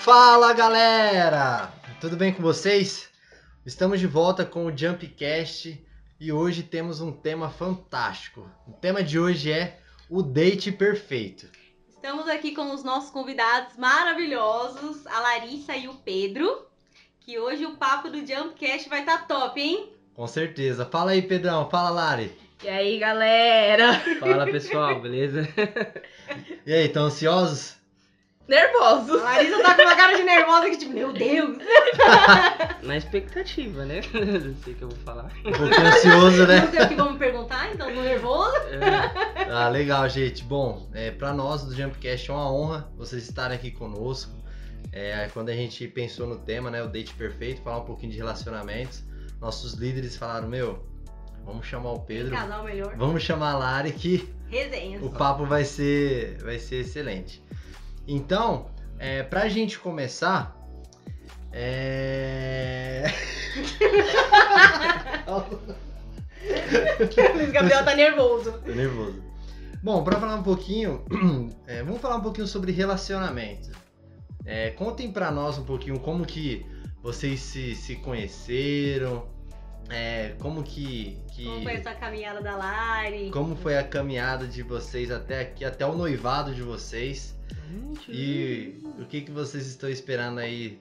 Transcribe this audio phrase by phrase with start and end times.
[0.00, 1.70] Fala galera!
[2.00, 3.10] Tudo bem com vocês?
[3.66, 5.86] Estamos de volta com o Jumpcast
[6.18, 8.50] e hoje temos um tema fantástico.
[8.66, 9.78] O tema de hoje é
[10.08, 11.48] o date perfeito.
[11.86, 16.66] Estamos aqui com os nossos convidados maravilhosos, a Larissa e o Pedro.
[17.20, 19.92] Que hoje o papo do Jumpcast vai estar tá top, hein?
[20.14, 20.86] Com certeza.
[20.86, 21.68] Fala aí, Pedrão.
[21.68, 22.34] Fala, Lari.
[22.64, 24.00] E aí, galera?
[24.18, 24.98] Fala, pessoal.
[24.98, 25.46] Beleza?
[26.64, 27.79] E aí, estão ansiosos?
[28.50, 29.20] Nervosos.
[29.20, 31.56] A Larissa tá com uma cara de nervosa que tipo, meu Deus.
[32.82, 34.00] Na expectativa, né?
[34.12, 35.30] Não sei o que eu vou falar.
[35.44, 36.60] Um pouquinho ansioso, né?
[36.62, 38.56] Não sei o que vamos perguntar, então tô nervoso.
[38.56, 40.42] É, Ah, legal, gente.
[40.42, 44.32] Bom, é, para nós do Jumpcast é uma honra vocês estarem aqui conosco.
[44.92, 48.18] É, quando a gente pensou no tema, né, o date perfeito, falar um pouquinho de
[48.18, 49.04] relacionamentos,
[49.40, 50.84] nossos líderes falaram: Meu,
[51.44, 52.96] vamos chamar o Pedro, Casal melhor.
[52.96, 55.00] vamos chamar a Lari que Resenhas.
[55.04, 57.40] o papo vai ser, vai ser excelente.
[58.12, 58.66] Então,
[58.98, 60.56] é, pra gente começar,
[61.52, 63.04] é...
[65.28, 68.50] O Luiz Gabriel tá nervoso.
[68.64, 69.22] Tô nervoso.
[69.80, 71.04] Bom, pra falar um pouquinho,
[71.68, 73.70] é, vamos falar um pouquinho sobre relacionamento.
[74.44, 76.66] É, contem pra nós um pouquinho como que
[77.00, 79.28] vocês se, se conheceram,
[79.90, 83.30] é, como que, que Como foi essa caminhada da Lari?
[83.30, 87.36] como foi a caminhada de vocês até aqui, até o noivado de vocês
[88.08, 90.80] e o que que vocês estão esperando aí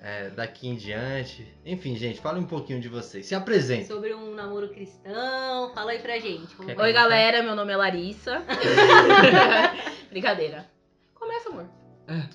[0.00, 1.46] é, daqui em diante.
[1.64, 3.24] Enfim, gente, fale um pouquinho de vocês.
[3.24, 3.86] Se apresentem.
[3.86, 5.72] Sobre um namoro cristão.
[5.74, 6.54] Fala aí pra gente.
[6.60, 7.42] Oi, galera.
[7.42, 8.42] Meu nome é Larissa.
[10.10, 10.68] Brincadeira.
[11.14, 11.66] Começa, amor.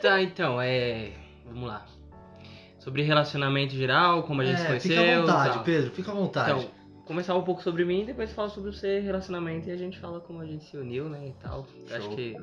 [0.00, 1.12] Tá, então, é.
[1.44, 1.86] Vamos lá.
[2.86, 4.90] Sobre relacionamento geral, como a gente se É, conheceu.
[4.96, 5.64] fica à vontade, tal.
[5.64, 6.50] Pedro, fica à vontade.
[6.60, 6.70] Então,
[7.04, 10.20] começar um pouco sobre mim, depois falar sobre o seu relacionamento e a gente fala
[10.20, 11.66] como a gente se uniu, né, e tal.
[11.90, 12.14] Eu Acho Show.
[12.14, 12.36] que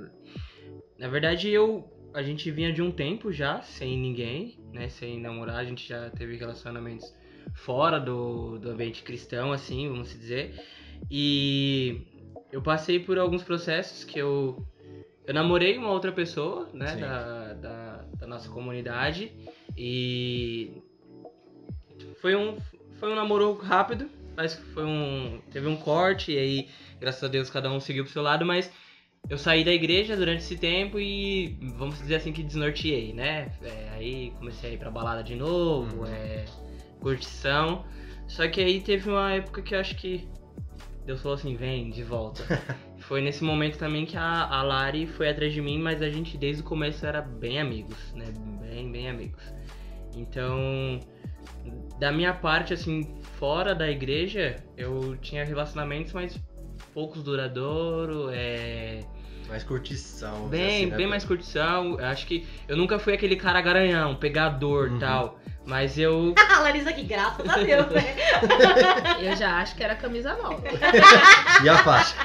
[1.00, 5.56] na verdade eu a gente vinha de um tempo já sem ninguém, né, sem namorar,
[5.56, 7.16] a gente já teve relacionamentos
[7.54, 10.62] fora do, do ambiente cristão assim, vamos dizer.
[11.10, 12.02] E
[12.52, 14.62] eu passei por alguns processos que eu
[15.26, 19.32] eu namorei uma outra pessoa, né, da, da, da nossa comunidade
[19.78, 20.72] e
[22.22, 22.58] foi um
[23.00, 26.70] foi um namoro rápido, mas foi um teve um corte e aí
[27.00, 28.72] graças a Deus cada um seguiu pro seu lado, mas
[29.30, 33.52] eu saí da igreja durante esse tempo e vamos dizer assim que desnorteei, né?
[33.62, 36.06] É, aí comecei a ir pra balada de novo, Uhum.
[36.06, 36.46] é,
[37.00, 37.86] curtição.
[38.28, 40.28] Só que aí teve uma época que eu acho que
[41.06, 42.44] Deus falou assim, vem de volta.
[43.00, 46.38] foi nesse momento também que a, a Lari foi atrás de mim, mas a gente
[46.38, 48.26] desde o começo era bem amigos, né?
[48.62, 49.42] Bem, bem amigos.
[50.16, 51.00] Então,
[52.00, 56.38] da minha parte, assim, fora da igreja, eu tinha relacionamentos, mas
[56.94, 59.00] poucos duradouros, é...
[59.48, 60.34] Mais curtição.
[60.34, 61.98] vamos Bem, assim, né, bem mais curtição.
[62.00, 65.00] Acho que eu nunca fui aquele cara garanhão, pegador Uhum.
[65.00, 65.40] tal.
[65.66, 66.36] Mas eu.
[66.54, 68.16] A Larissa aqui, graças a Deus, né?
[69.22, 70.62] Eu já acho que era camisa nova.
[71.64, 72.16] E a faixa?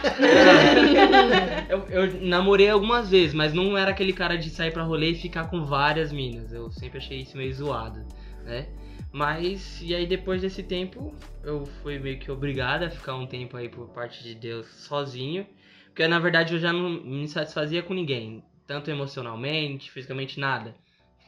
[1.69, 5.15] eu, eu namorei algumas vezes, mas não era aquele cara de sair pra rolê e
[5.15, 6.53] ficar com várias minas.
[6.53, 8.05] Eu sempre achei isso meio zoado,
[8.45, 8.67] né?
[9.13, 13.57] Mas, e aí depois desse tempo, eu fui meio que obrigada a ficar um tempo
[13.57, 15.47] aí por parte de Deus sozinho.
[15.87, 18.45] Porque na verdade eu já não me satisfazia com ninguém.
[18.67, 20.75] Tanto emocionalmente, fisicamente, nada.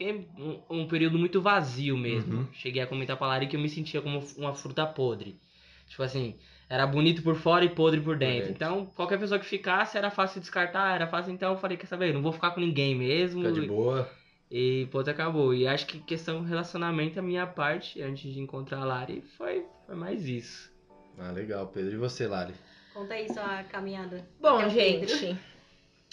[0.01, 2.39] Fiquei um, um período muito vazio mesmo.
[2.39, 2.47] Uhum.
[2.53, 5.39] Cheguei a comentar pra Lari que eu me sentia como uma fruta podre.
[5.87, 6.35] Tipo assim,
[6.67, 8.49] era bonito por fora e podre por dentro.
[8.49, 11.31] Então, qualquer pessoa que ficasse era fácil descartar, era fácil.
[11.31, 12.11] Então, eu falei, quer saber?
[12.13, 13.41] Não vou ficar com ninguém mesmo.
[13.41, 14.09] Fica de boa.
[14.49, 15.53] E ponto acabou.
[15.53, 19.95] E acho que questão relacionamento, a minha parte, antes de encontrar a Lari, foi, foi
[19.95, 20.71] mais isso.
[21.19, 21.93] Ah, legal, Pedro.
[21.93, 22.55] E você, Lari?
[22.91, 24.27] Conta aí sua caminhada.
[24.39, 25.37] Bom, gente,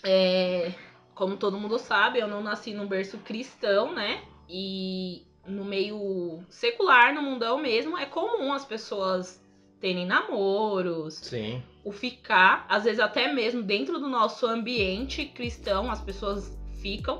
[0.05, 0.73] é,
[1.19, 4.21] como todo mundo sabe, eu não nasci num berço cristão, né?
[4.49, 9.45] E no meio secular, no mundão mesmo, é comum as pessoas
[9.81, 11.61] terem namoros, Sim.
[11.85, 17.19] o ficar, às vezes até mesmo dentro do nosso ambiente cristão, as pessoas ficam.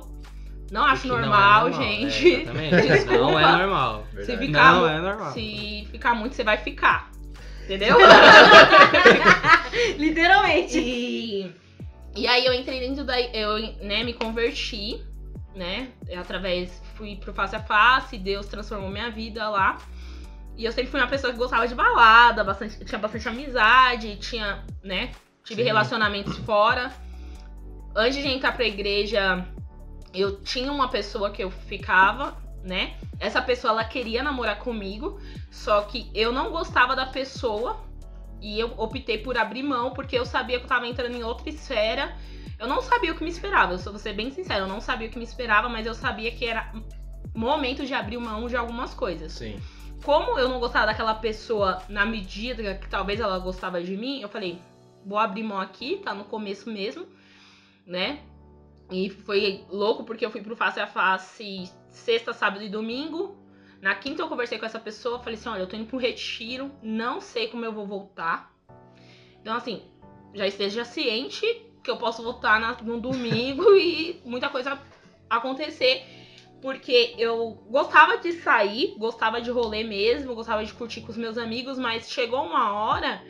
[0.71, 2.35] Não acho que não é normal, normal, gente.
[2.35, 3.05] É, exatamente.
[3.09, 4.07] Não é normal.
[4.23, 5.31] Se ficar, Não é normal.
[5.33, 7.09] se ficar muito, você vai ficar.
[7.63, 7.97] Entendeu?
[9.97, 10.77] Literalmente.
[10.77, 11.51] E,
[12.19, 13.19] e aí eu entrei dentro da.
[13.19, 15.01] Eu né, me converti,
[15.55, 15.89] né?
[16.17, 16.81] Através.
[16.95, 19.77] Fui pro face a face, Deus transformou minha vida lá.
[20.57, 24.65] E eu sempre fui uma pessoa que gostava de balada, bastante, tinha bastante amizade, tinha,
[24.83, 25.11] né?
[25.45, 25.67] Tive Sim.
[25.67, 26.91] relacionamentos fora.
[27.95, 29.47] Antes de entrar pra igreja,
[30.13, 32.97] eu tinha uma pessoa que eu ficava, né?
[33.17, 37.79] Essa pessoa ela queria namorar comigo, só que eu não gostava da pessoa
[38.41, 41.49] E eu optei por abrir mão, porque eu sabia que eu tava entrando em outra
[41.49, 42.15] esfera.
[42.57, 45.07] Eu não sabia o que me esperava, eu vou ser bem sincera, eu não sabia
[45.07, 46.73] o que me esperava, mas eu sabia que era
[47.33, 49.31] momento de abrir mão de algumas coisas.
[49.31, 49.59] Sim.
[50.03, 54.27] Como eu não gostava daquela pessoa na medida que talvez ela gostava de mim, eu
[54.27, 54.59] falei,
[55.05, 57.07] vou abrir mão aqui, tá no começo mesmo,
[57.85, 58.19] né?
[58.91, 63.37] E foi louco porque eu fui pro face a face sexta, sábado e domingo.
[63.81, 66.71] Na quinta eu conversei com essa pessoa, falei assim, olha, eu tô indo pro retiro,
[66.83, 68.53] não sei como eu vou voltar.
[69.41, 69.81] Então, assim,
[70.33, 71.45] já esteja ciente
[71.83, 74.77] que eu posso voltar na- no domingo e muita coisa
[75.29, 76.03] acontecer.
[76.61, 81.37] Porque eu gostava de sair, gostava de rolê mesmo, gostava de curtir com os meus
[81.37, 83.23] amigos, mas chegou uma hora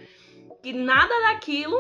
[0.64, 1.78] que nada daquilo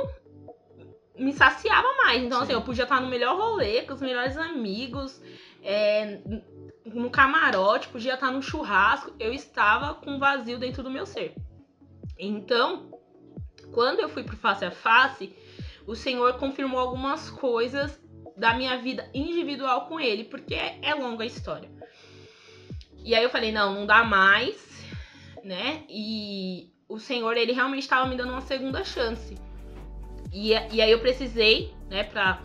[1.17, 2.21] me saciava mais.
[2.21, 2.43] Então, Sim.
[2.43, 5.19] assim, eu podia estar no melhor rolê, com os melhores amigos,
[5.63, 6.21] é,
[6.93, 9.13] no camarote, podia estar no churrasco.
[9.19, 11.35] Eu estava com vazio dentro do meu ser.
[12.17, 12.91] Então,
[13.71, 15.35] quando eu fui pro face a face,
[15.87, 17.99] o Senhor confirmou algumas coisas
[18.35, 21.69] da minha vida individual com ele, porque é, é longa a história.
[23.03, 24.83] E aí eu falei, não, não dá mais,
[25.43, 25.83] né?
[25.89, 29.37] E o Senhor, ele realmente estava me dando uma segunda chance.
[30.31, 32.41] E, e aí eu precisei, né, pra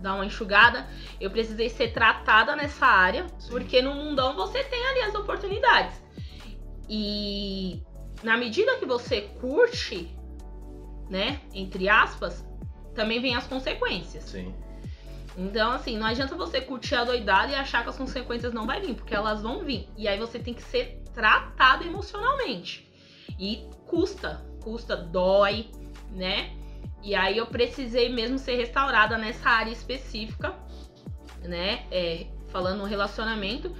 [0.00, 0.88] dar uma enxugada,
[1.20, 6.02] eu precisei ser tratada nessa área, porque no mundão você tem ali as oportunidades.
[6.88, 7.82] E
[8.22, 10.14] na medida que você curte,
[11.08, 12.46] né, entre aspas,
[12.94, 14.24] também vem as consequências.
[14.24, 14.54] Sim.
[15.36, 18.80] Então, assim, não adianta você curtir a doidada e achar que as consequências não vai
[18.80, 19.88] vir, porque elas vão vir.
[19.96, 22.90] E aí você tem que ser tratado emocionalmente.
[23.38, 25.70] E custa, custa, dói,
[26.10, 26.56] né?
[27.02, 30.54] E aí eu precisei mesmo ser restaurada nessa área específica,
[31.42, 31.84] né?
[31.90, 33.74] É, falando no relacionamento,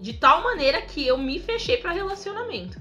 [0.00, 2.80] de tal maneira que eu me fechei para relacionamento.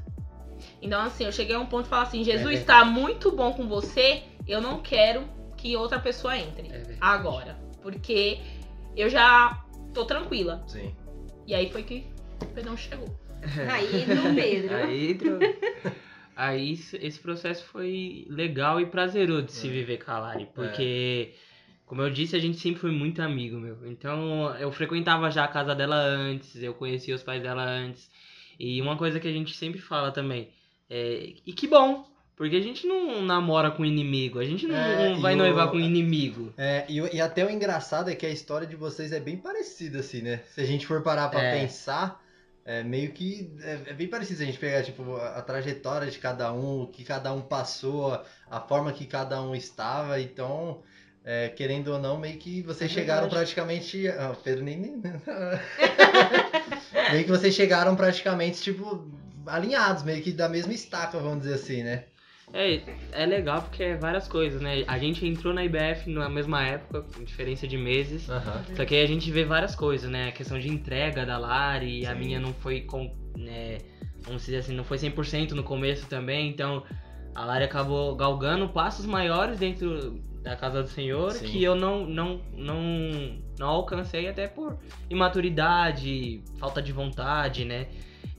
[0.82, 2.60] Então, assim, eu cheguei a um ponto de falar assim: Jesus É.
[2.60, 5.24] está muito bom com você, eu não quero
[5.58, 7.58] que outra pessoa entre É agora.
[7.82, 8.40] Porque
[8.96, 9.64] eu já
[9.94, 10.64] tô tranquila.
[10.68, 10.96] Sim.
[11.46, 12.06] E aí foi que
[12.44, 13.08] o perdão chegou.
[13.72, 14.76] Aí no Pedro.
[14.78, 15.40] Aí, entrou-
[16.38, 19.72] aí esse processo foi legal e prazeroso de se É.
[19.72, 21.34] viver com a Lari, porque,
[21.86, 23.78] como eu disse, a gente sempre foi muito amigo, meu.
[23.88, 28.10] Então, eu frequentava já a casa dela antes, eu conhecia os pais dela antes.
[28.60, 30.50] E uma coisa que a gente sempre fala também,
[30.90, 35.16] é, e que bom, porque a gente não namora com inimigo, a gente não, É,
[35.20, 36.54] vai e o- noivar com inimigo.
[36.58, 40.00] É, e, e até o engraçado é que a história de vocês é bem parecida,
[40.00, 40.42] assim, né?
[40.54, 41.52] Se a gente for parar pra É.
[41.62, 42.24] pensar,
[42.68, 43.52] é meio que.
[43.64, 46.88] É, é bem parecido a gente pegar, tipo, a, a trajetória de cada um, o
[46.88, 50.22] que cada um passou, a, a forma que cada um estava.
[50.22, 50.84] Então,
[51.24, 54.08] é, querendo ou não, meio que vocês É chegaram praticamente.
[54.10, 54.78] Ah, Pedro nem.
[54.80, 55.02] nem-
[57.12, 59.10] meio que vocês chegaram praticamente, tipo,
[59.46, 62.06] alinhados, meio que da mesma estaca, vamos dizer assim, né?
[62.54, 64.84] É, é legal porque é várias coisas, né?
[64.88, 68.30] A gente entrou na IBF na mesma época, com diferença de meses.
[68.30, 68.64] Aham.
[68.76, 70.30] Só que aí a gente vê várias coisas, né?
[70.30, 72.20] A questão de entrega da Lari, a Sim.
[72.20, 73.80] minha não foi com, né,
[74.22, 76.84] vamos dizer assim, não foi 100% no começo também, então
[77.36, 81.46] a Lari acabou galgando passos maiores dentro da casa do Senhor Sim.
[81.46, 84.78] que eu não não não não alcancei até por
[85.10, 87.88] imaturidade, falta de vontade, né?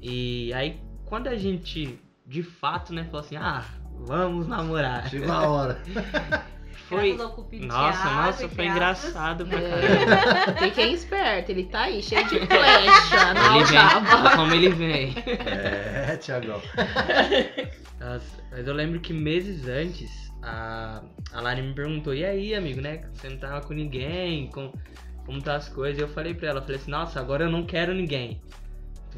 [0.01, 3.65] E aí quando a gente de fato, né, falou assim: "Ah,
[3.99, 5.09] vamos namorar".
[5.09, 5.83] Chegou a hora.
[6.89, 7.15] Foi
[7.61, 10.53] Nossa, nossa, foi engraçado pra caramba.
[10.59, 14.69] Tem quem é esperto, ele tá aí, cheio de flecha na Ele vem, como ele
[14.71, 15.15] vem.
[15.45, 16.63] É, Tiagão.
[18.01, 22.81] Nossa, mas eu lembro que meses antes, a, a Lari me perguntou, e aí, amigo,
[22.81, 23.03] né?
[23.13, 24.73] Você não tava com ninguém, com,
[25.27, 25.99] como tá as coisas?
[25.99, 28.41] E eu falei pra ela, eu falei assim, nossa, agora eu não quero ninguém.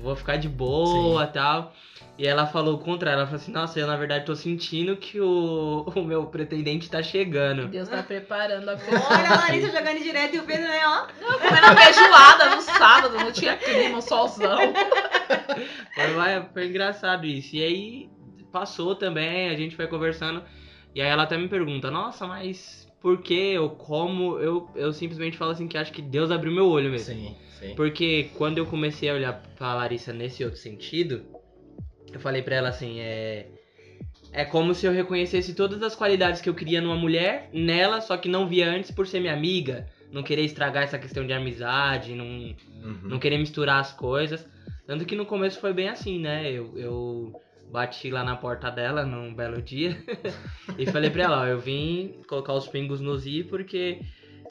[0.03, 1.73] Vou ficar de boa e tal.
[2.21, 5.19] E ela falou o contrário, ela falou assim, nossa, eu na verdade tô sentindo que
[5.19, 7.67] o, o meu pretendente tá chegando.
[7.69, 9.19] Deus tá preparando a pessoa.
[9.19, 11.07] Olha a Larissa jogando direto e o Pedro, né, ó.
[11.39, 14.59] Comendo a feijoada no sábado, não tinha clima, um solzão.
[15.95, 17.57] Foi, foi engraçado isso.
[17.57, 18.11] E aí
[18.53, 20.43] passou também, a gente foi conversando.
[20.95, 24.39] E aí ela até me pergunta, nossa, mas por que ou como?
[24.39, 27.15] Eu, eu simplesmente falo assim que acho que Deus abriu meu olho mesmo.
[27.15, 27.75] Sim, sim.
[27.75, 31.40] Porque quando eu comecei a olhar pra Larissa nesse outro sentido,
[32.13, 33.47] eu falei pra ela assim, é.
[34.33, 38.17] É como se eu reconhecesse todas as qualidades que eu queria numa mulher, nela, só
[38.17, 39.89] que não via antes por ser minha amiga.
[40.13, 43.01] Não querer estragar essa questão de amizade, não, Uhum.
[43.05, 44.47] não querer misturar as coisas.
[44.87, 46.49] Tanto que no começo foi bem assim, né?
[46.51, 47.41] Eu, eu
[47.73, 49.97] bati lá na porta dela num belo dia
[50.79, 54.01] e falei pra ela, ó, eu vim colocar os pingos nos i porque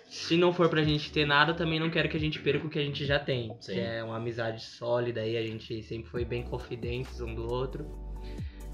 [0.09, 2.69] se não for pra gente ter nada, também não quero que a gente perca o
[2.69, 3.55] que a gente já tem.
[3.59, 3.73] Sim.
[3.73, 7.85] Que é uma amizade sólida aí, a gente sempre foi bem confidentes um do outro.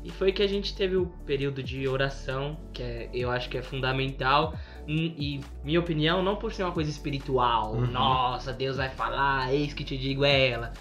[0.04, 3.58] E foi que a gente teve o período de oração, que é, eu acho que
[3.58, 4.56] é fundamental.
[4.88, 7.88] E minha opinião, não por ser uma coisa espiritual, Uhum.
[7.88, 10.74] nossa, Deus vai falar, eis que te digo é ela.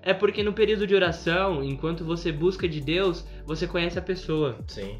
[0.00, 4.60] É porque no período de oração, enquanto você busca de Deus, você conhece a pessoa
[4.68, 4.96] Sim,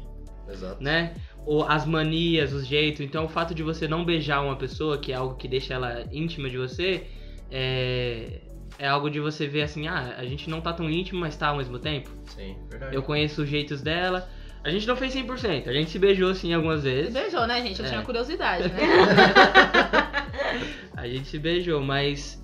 [0.51, 0.83] exato.
[0.83, 1.13] né?
[1.45, 3.01] Ou as manias, os jeitos.
[3.01, 6.05] Então, o fato de você não beijar uma pessoa, que é algo que deixa ela
[6.11, 7.05] íntima de você,
[7.49, 8.41] é,
[8.77, 11.47] é algo de você ver assim: ah, a gente não tá tão íntimo, mas tá
[11.47, 12.09] ao mesmo tempo.
[12.27, 12.95] Sim, verdade.
[12.95, 14.27] Eu conheço os jeitos dela.
[14.61, 17.13] A gente não fez 100%, a gente se beijou assim algumas vezes.
[17.13, 17.79] Beijou, né, gente?
[17.79, 17.89] Eu É.
[17.89, 18.79] tinha curiosidade, né?
[20.97, 22.43] A gente se beijou, mas.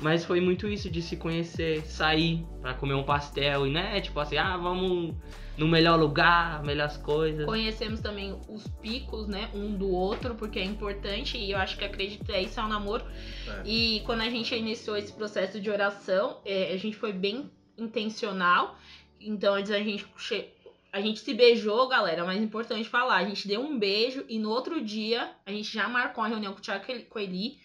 [0.00, 4.18] Mas foi muito isso de se conhecer, sair pra comer um pastel e né, tipo
[4.20, 5.14] assim, ah, vamos
[5.56, 7.46] no melhor lugar, melhores coisas.
[7.46, 11.84] Conhecemos também os picos, né, um do outro, porque é importante e eu acho que
[11.84, 13.04] acredito é isso é o namoro.
[13.46, 13.62] É.
[13.64, 17.48] E quando a gente iniciou esse processo de oração, é, a gente foi bem
[17.78, 18.76] intencional.
[19.20, 20.48] Então antes a gente che-
[20.92, 24.38] a gente se beijou, galera, mas é importante falar, a gente deu um beijo e
[24.38, 27.58] no outro dia a gente já marcou a reunião com o Thiago Coeli.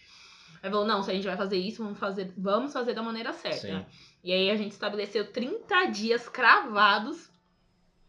[0.61, 3.31] Aí falou, não, se a gente vai fazer isso, vamos fazer, vamos fazer da maneira
[3.33, 3.57] certa.
[3.59, 3.85] Sim.
[4.23, 7.29] E aí a gente estabeleceu 30 dias cravados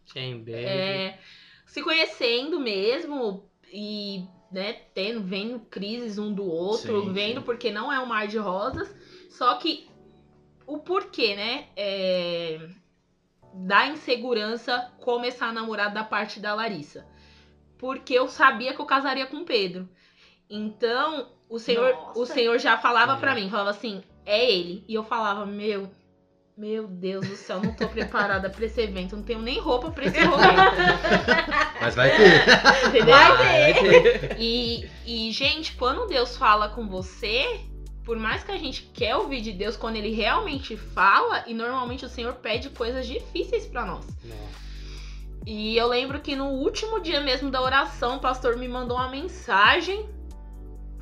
[0.07, 0.69] Sem beijo.
[0.69, 1.19] é,
[1.67, 7.47] se conhecendo mesmo e né, tendo, vendo crises um do outro, Sim, vendo sim.
[7.47, 8.93] porque não é um mar de rosas.
[9.31, 9.89] Só que
[10.67, 11.69] o porquê, né?
[11.77, 12.69] É,
[13.55, 17.07] da insegurança começar a namorar da parte da Larissa.
[17.79, 19.89] Porque eu sabia que eu casaria com o Pedro.
[20.49, 22.19] Então, o senhor, Nossa.
[22.21, 23.17] o senhor já falava É.
[23.17, 24.85] pra mim, falava assim, é ele.
[24.89, 25.91] E eu falava, meu,
[26.57, 30.05] meu Deus do céu, não tô preparada pra esse evento, não tenho nem roupa pra
[30.07, 30.45] esse rolê.
[31.81, 32.89] Mas vai ter.
[32.89, 33.17] Entendeu?
[33.17, 34.37] Vai ter.
[34.39, 37.61] E, e, gente, quando Deus fala com você,
[38.05, 42.05] por mais que a gente quer ouvir de Deus, quando ele realmente fala, e normalmente
[42.05, 44.07] o Senhor pede coisas difíceis pra nós.
[44.25, 44.61] Nossa.
[45.47, 49.09] E eu lembro que no último dia mesmo da oração, o pastor me mandou uma
[49.09, 50.07] mensagem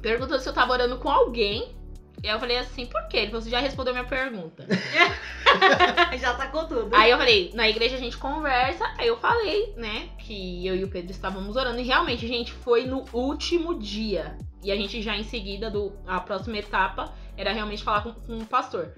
[0.00, 1.76] perguntando se eu tava orando com alguém.
[2.23, 3.19] E aí eu falei assim, por quê?
[3.19, 4.67] Ele falou, você já respondeu minha pergunta.
[6.21, 6.95] Já sacou tudo.
[6.95, 10.85] Aí eu falei, na igreja a gente conversa, aí eu falei, né, que eu e
[10.85, 11.78] o Pedro estávamos orando.
[11.81, 14.37] E realmente, gente, foi no último dia.
[14.64, 18.38] E a gente já em seguida, do, a próxima etapa, era realmente falar com, com
[18.38, 18.93] o pastor.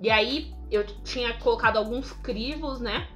[0.00, 3.08] E aí, eu tinha colocado alguns crivos, né?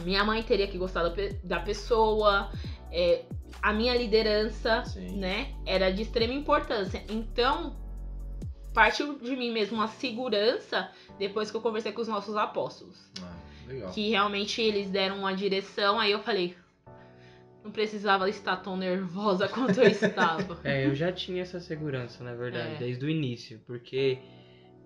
[0.00, 1.14] Minha mãe teria que gostar da,
[1.44, 2.50] da pessoa,
[2.90, 3.24] é,
[3.60, 5.18] a minha liderança, Sim.
[5.18, 7.02] né, era de extrema importância.
[7.08, 7.76] Então,
[8.72, 13.10] partiu de mim mesmo uma segurança depois que eu conversei com os nossos apóstolos.
[13.22, 13.92] Ah, legal.
[13.92, 16.56] Que realmente eles deram uma direção, aí eu falei,
[17.64, 20.58] não precisava estar tão nervosa quanto eu estava.
[20.64, 22.78] É, eu já tinha essa segurança, na verdade, É.
[22.78, 24.18] desde o início, porque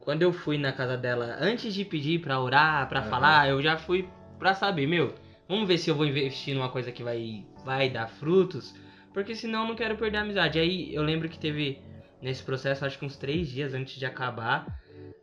[0.00, 3.10] quando eu fui na casa dela, antes de pedir pra orar, pra Aham.
[3.10, 4.08] falar, eu já fui
[4.38, 5.14] pra saber, meu,
[5.48, 8.72] vamos ver se eu vou investir numa coisa que vai, vai dar frutos,
[9.12, 10.58] porque senão eu não quero perder a amizade.
[10.58, 11.78] Aí eu lembro que teve,
[12.22, 14.64] nesse processo, acho que uns três dias antes de acabar,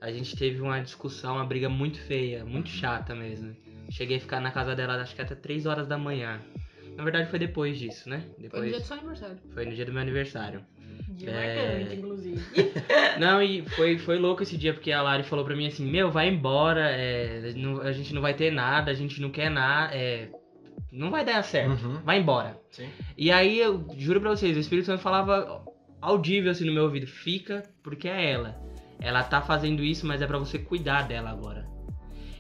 [0.01, 3.55] a gente teve uma discussão, uma briga muito feia, muito chata mesmo.
[3.89, 6.41] Cheguei a ficar na casa dela, acho que até três horas da manhã.
[6.97, 8.23] Na verdade foi depois disso, né?
[8.35, 9.37] Foi Depois no dia do seu aniversário.
[9.53, 10.65] foi no dia do meu aniversário.
[11.09, 11.55] Dia É.
[11.79, 12.41] marcante, inclusive.
[13.19, 16.11] Não, e foi, foi louco esse dia, porque a Lari falou pra mim assim, meu,
[16.11, 19.93] vai embora, é, não- a gente não vai ter nada, a gente não quer nada,
[19.95, 20.29] é,
[20.93, 21.99] não vai dar certo, Uhum.
[22.05, 22.57] vai embora.
[22.71, 22.87] Sim.
[23.17, 25.63] E aí, eu juro pra vocês, o Espírito Santo falava
[25.99, 28.55] audível assim no meu ouvido, fica, porque é ela.
[29.01, 31.67] Ela tá fazendo isso, mas é pra você cuidar dela agora.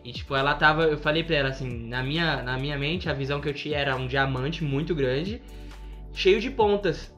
[0.05, 3.13] E tipo, ela tava, eu falei pra ela assim, na minha, na minha mente, a
[3.13, 5.41] visão que eu tinha era um diamante muito grande,
[6.13, 7.13] cheio de pontas,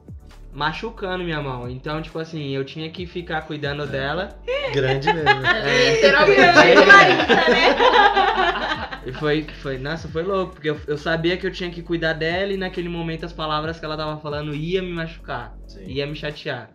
[0.56, 1.70] machucando minha mão.
[1.70, 3.88] Então, tipo assim, eu tinha que ficar cuidando É.
[3.88, 4.40] dela.
[4.74, 5.30] Grande mesmo.
[5.46, 5.96] É.
[5.96, 6.42] Literalmente.
[6.42, 9.02] Grande Larissa, né?
[9.06, 12.14] E foi, foi, nossa, foi louco, porque eu, eu sabia que eu tinha que cuidar
[12.14, 15.84] dela e naquele momento as palavras que ela tava falando ia me machucar, Sim.
[15.86, 16.72] ia me chatear.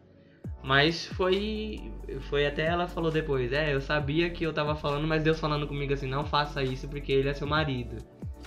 [0.63, 1.81] Mas foi.
[2.29, 5.67] Foi até ela falou depois, é, eu sabia que eu tava falando, mas Deus falando
[5.67, 7.97] comigo assim, não faça isso porque ele é seu marido.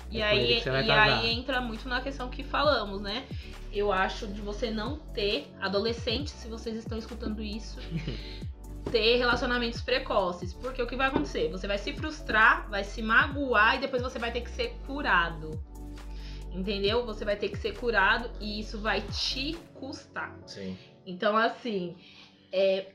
[0.09, 3.25] E, É com ele aí, e aí entra muito na questão que falamos, né?
[3.71, 7.79] Eu acho de você não ter, adolescentes, se vocês estão escutando isso,
[8.91, 10.53] ter relacionamentos precoces.
[10.53, 11.49] Porque o que vai acontecer?
[11.49, 15.51] Você vai se frustrar, vai se magoar e depois você vai ter que ser curado.
[16.51, 17.03] Entendeu?
[17.05, 20.37] Você vai ter que ser curado e isso vai te custar.
[20.45, 20.77] Sim.
[21.03, 21.97] Então, assim,
[22.51, 22.93] é,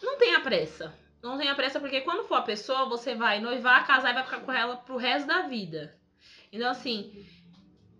[0.00, 0.94] não tenha pressa.
[1.20, 4.40] Não tenha pressa, porque quando for a pessoa, você vai noivar, casar e vai ficar
[4.40, 5.96] com ela pro resto da vida.
[6.52, 7.24] Então, assim,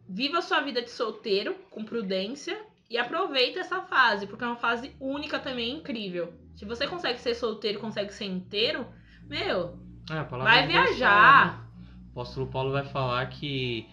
[0.09, 4.57] viva a sua vida de solteiro com prudência e aproveita essa fase, porque é uma
[4.57, 6.35] fase única também incrível.
[6.55, 8.87] Se você consegue ser solteiro, consegue ser inteiro,
[9.27, 11.69] meu, palavra vai de Deus fala, viajar.
[12.11, 13.89] apóstolo Paulo vai falar que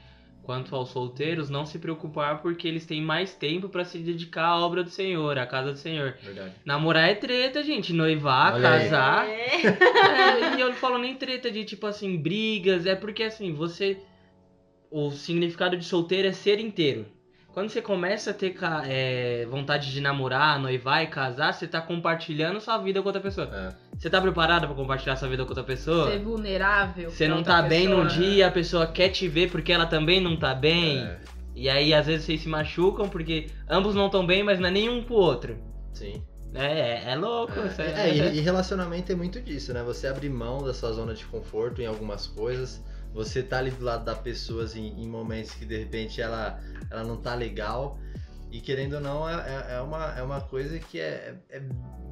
[0.49, 4.59] quanto aos solteiros, não se preocupar porque eles têm mais tempo pra se dedicar à
[4.59, 6.17] obra do Senhor, à casa do Senhor.
[6.23, 6.55] Verdade.
[6.65, 7.93] Namorar é treta, gente.
[7.93, 9.29] Noivar, Olha casar.
[9.29, 9.61] É.
[9.61, 14.01] É, e eu não falo nem treta de tipo assim, brigas, é porque assim, você.
[14.91, 17.05] O significado de solteiro é ser inteiro.
[17.53, 18.55] Quando você começa a ter
[18.88, 23.50] é, vontade de namorar, noivar e casar, você tá compartilhando sua vida com outra pessoa.
[23.51, 23.98] É.
[23.98, 26.12] Você tá preparada pra compartilhar sua vida com outra pessoa?
[26.12, 27.10] Ser vulnerável.
[27.10, 28.03] Você não outra tá bem pessoa.
[28.03, 31.00] num dia, a pessoa quer te ver porque ela também não tá bem.
[31.00, 31.19] É,
[31.55, 34.72] E aí, às vezes, vocês se machucam porque ambos não estão bem, mas não é
[34.72, 35.58] nenhum pro outro.
[35.91, 36.24] sim.
[36.53, 37.53] É, é, é louco.
[37.60, 39.84] isso É, é, e, e relacionamento é muito disso, né?
[39.84, 42.84] Você abrir mão da sua zona de conforto em algumas coisas.
[43.13, 46.59] Você tá ali do lado da pessoa assim, em momentos que de repente ela,
[46.91, 47.99] ela não tá legal.
[48.51, 51.61] E querendo ou não, é, é- é uma, é uma coisa que é, é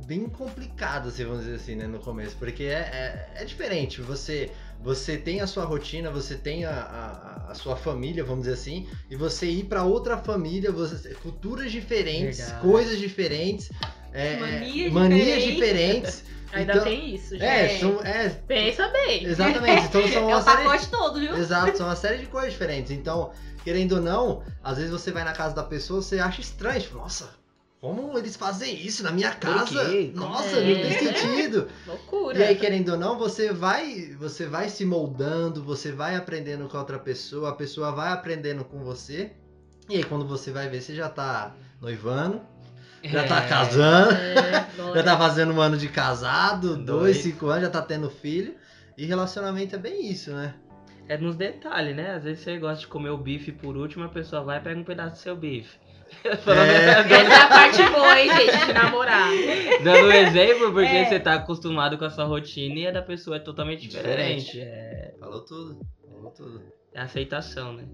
[0.06, 2.36] bem complicada, assim, vamos dizer assim, né, no começo.
[2.38, 4.01] Porque é, é, é diferente.
[4.01, 8.54] Você, você tem a sua rotina, você tem a, a, a sua família, vamos dizer
[8.54, 13.70] assim, e você ir pra outra família, você, culturas diferentes, coisas diferentes.
[14.13, 15.54] é, é, Manias manias diferentes.
[16.22, 16.24] diferentes.
[16.54, 17.44] Ainda Então- tem isso, gente.
[17.44, 17.80] É, É.
[17.80, 19.25] são, é, Pensa bem.
[19.25, 19.86] exatamente.
[19.88, 21.36] Então são É uma o série, pacote todo, viu?
[21.38, 22.92] exato, são uma série de coisas diferentes.
[22.92, 23.32] Então,
[23.63, 26.98] querendo ou não, às vezes você vai na casa da pessoa, você acha estranho, tipo,
[26.98, 27.30] nossa,
[27.82, 29.84] como eles fazem isso na minha casa?
[30.16, 30.74] Nossa, É.
[30.74, 31.68] não tem sentido.
[31.86, 32.38] Loucura.
[32.39, 36.77] E aí, querendo ou não, você vai, você vai se moldando, você vai aprendendo com
[36.77, 39.32] a outra pessoa, a pessoa vai aprendendo com você.
[39.89, 42.42] E aí, quando você vai ver, você já tá noivando,
[43.04, 43.48] já tá É.
[43.48, 44.12] casando.
[44.13, 46.86] É, Já tá fazendo um ano de casado, Dois.
[46.86, 48.56] dois, cinco anos, já tá tendo filho.
[48.98, 50.56] E relacionamento é bem isso, né?
[51.08, 52.16] É nos detalhes, né?
[52.16, 54.80] Às vezes você gosta de comer o bife por último, a pessoa vai e pega
[54.80, 55.77] um pedaço do seu bife.
[56.24, 56.30] É.
[56.32, 56.54] Essa
[57.34, 59.27] é a parte boa, hein, gente, de namorar.
[59.84, 61.06] Dando um exemplo, porque É.
[61.06, 64.46] você tá acostumado com a sua rotina e a da pessoa é totalmente diferente.
[64.46, 64.62] Diferente.
[64.62, 65.80] É, Falou tudo.
[66.10, 66.77] Falou tudo.
[66.94, 67.86] É aceitação, né?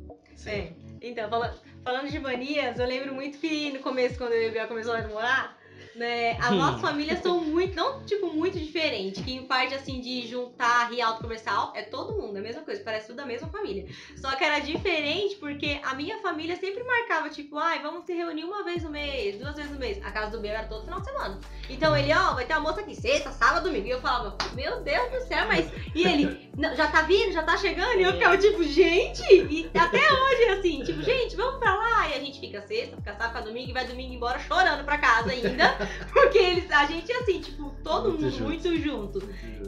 [0.46, 0.74] É.
[1.02, 4.52] Então, fala- falando de manias, eu lembro muito que no começo, quando eu e o
[4.52, 5.58] Bia começou a namorar,
[5.96, 6.56] né, as Hum.
[6.58, 11.22] nossas famílias são muito, não tipo muito diferentes, que em parte assim de juntar rialto
[11.22, 13.86] comercial é todo mundo, é a mesma coisa, parece tudo da mesma família.
[14.18, 18.44] Só que era diferente porque a minha família sempre marcava, tipo, ai, vamos se reunir
[18.44, 20.00] uma vez no mês, duas vezes no mês.
[20.04, 21.40] A casa do Bia era todo final de semana.
[21.70, 23.88] Então ele, ó, vai ter almoço aqui sexta, sábado, domingo.
[23.88, 25.72] E eu falava, meu Deus do céu, mas.
[25.96, 28.00] E ele, "Não, já tá vindo, já tá chegando?
[28.00, 29.22] E eu ficava tipo, gente!
[29.32, 32.10] E até hoje, assim, tipo, gente, vamos pra lá.
[32.10, 34.98] E a gente fica sexta, fica sábado, fica domingo e vai domingo embora chorando pra
[34.98, 35.78] casa ainda.
[36.14, 38.44] Porque eles, a gente, assim, tipo, todo Muito mundo junto.
[38.44, 39.18] muito junto.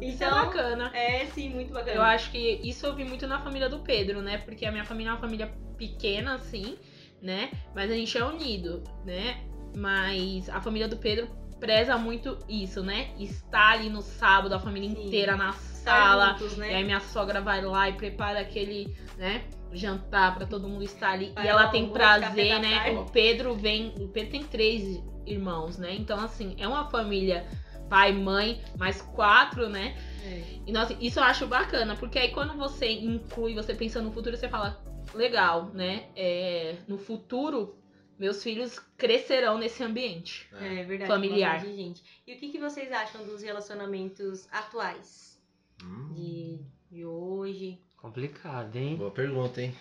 [0.01, 0.91] Isso é Então, bacana.
[0.95, 1.95] é sim, muito bacana.
[1.95, 4.37] Eu acho que isso eu vi muito na família do Pedro, né?
[4.39, 6.77] Porque a minha família é uma família pequena, assim,
[7.21, 7.51] né?
[7.73, 9.43] Mas a gente é unido, né?
[9.75, 11.27] Mas a família do Pedro
[11.59, 13.09] preza muito isso, né?
[13.19, 15.07] Estar ali no sábado, a família Sim.
[15.07, 15.61] inteira na Estar
[16.09, 16.37] sala.
[16.37, 16.75] juntos, E né?
[16.75, 19.43] aí minha sogra vai lá e prepara aquele, né?
[19.73, 21.31] Jantar pra todo mundo estar ali.
[21.35, 22.91] Vai e ela tem prazer, né?
[22.91, 23.93] O Pedro vem.
[23.99, 25.95] O Pedro tem três irmãos, né?
[25.95, 27.45] Então, assim, é uma família
[27.89, 29.95] pai, mãe, mais quatro, né?
[30.23, 30.59] É.
[30.67, 34.35] E nossa, isso eu acho bacana, porque aí quando você inclui, você pensa no futuro,
[34.35, 34.83] você fala,
[35.13, 36.09] legal, né?
[36.15, 37.75] É, no futuro,
[38.17, 40.49] meus filhos crescerão nesse ambiente.
[40.53, 41.11] É verdade.
[41.11, 41.59] Familiar.
[41.63, 42.03] gente.
[42.25, 45.39] E o que, que vocês acham dos relacionamentos atuais?
[45.83, 46.59] Hum, De,
[46.89, 47.79] de hoje?
[47.97, 48.95] Complicado, hein?
[48.95, 49.75] boa pergunta, hein?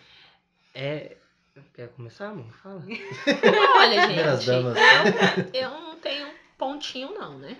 [0.74, 1.16] É.
[1.72, 2.52] Quer começar, amor?
[2.56, 2.82] Fala.
[3.78, 4.76] Olha, gente, damas.
[5.54, 6.26] eu não tenho
[6.58, 7.56] pontinho, não, né?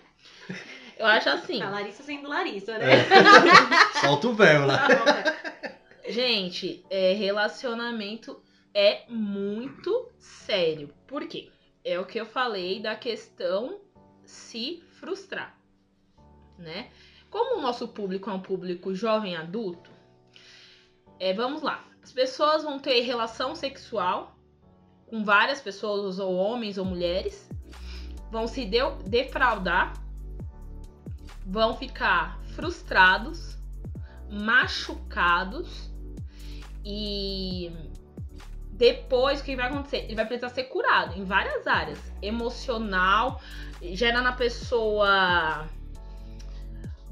[0.98, 2.86] Eu acho assim, A Larissa sendo Larissa, né?
[4.00, 4.88] Solta o verbo lá.
[6.08, 10.92] gente, é, relacionamento é muito sério.
[11.06, 11.50] Por quê?
[11.84, 13.80] É o que eu falei da questão
[14.24, 15.56] se frustrar,
[16.58, 16.90] né?
[17.30, 19.90] Como o nosso público é um público jovem adulto,
[21.20, 21.93] é, vamos lá.
[22.04, 24.36] As pessoas vão ter relação sexual
[25.06, 27.48] com várias pessoas, ou homens ou mulheres,
[28.30, 29.94] vão se deu- defraudar,
[31.46, 33.56] vão ficar frustrados,
[34.30, 35.90] machucados.
[36.84, 37.72] E
[38.70, 40.04] depois o que vai acontecer?
[40.04, 43.40] Ele vai precisar ser curado em várias áreas, emocional,
[43.80, 45.66] gera na pessoa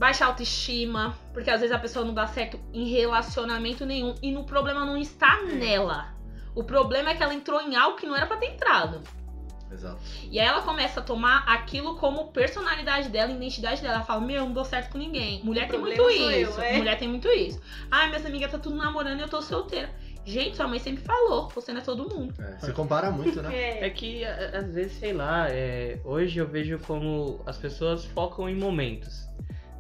[0.03, 4.43] baixa autoestima, porque às vezes a pessoa não dá certo em relacionamento nenhum e no
[4.43, 6.09] problema não está nela.
[6.57, 9.01] O problema é que ela entrou em algo que não era pra ter entrado.
[9.71, 10.01] Exato.
[10.29, 13.95] E aí ela começa a tomar aquilo como personalidade dela, identidade dela.
[13.95, 15.41] Ela fala, meu, não dou certo com ninguém.
[15.45, 16.61] Mulher O tem muito isso.
[16.61, 16.77] eu, é.
[16.79, 17.61] Mulher tem muito isso.
[17.89, 19.89] Ai, minhas amigas tá tudo namorando e eu tô solteira.
[20.27, 22.35] Gente, sua mãe sempre falou, você não é todo mundo.
[22.41, 23.49] É, se compara muito, né?
[23.55, 23.91] É É.
[23.91, 29.31] que às vezes, sei lá, é, hoje eu vejo como as pessoas focam em momentos.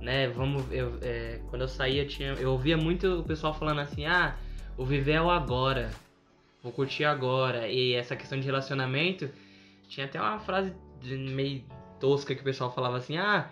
[0.03, 0.29] Né?
[0.29, 4.37] Vamos, eu, é, quando eu saía, tinha, eu ouvia muito o pessoal falando assim, ah,
[4.77, 5.91] o viver é o agora,
[6.62, 7.69] vou curtir agora.
[7.69, 9.31] E essa questão de relacionamento,
[9.88, 11.65] tinha até uma frase meio
[12.01, 13.49] tosca que o pessoal falava assim, ah,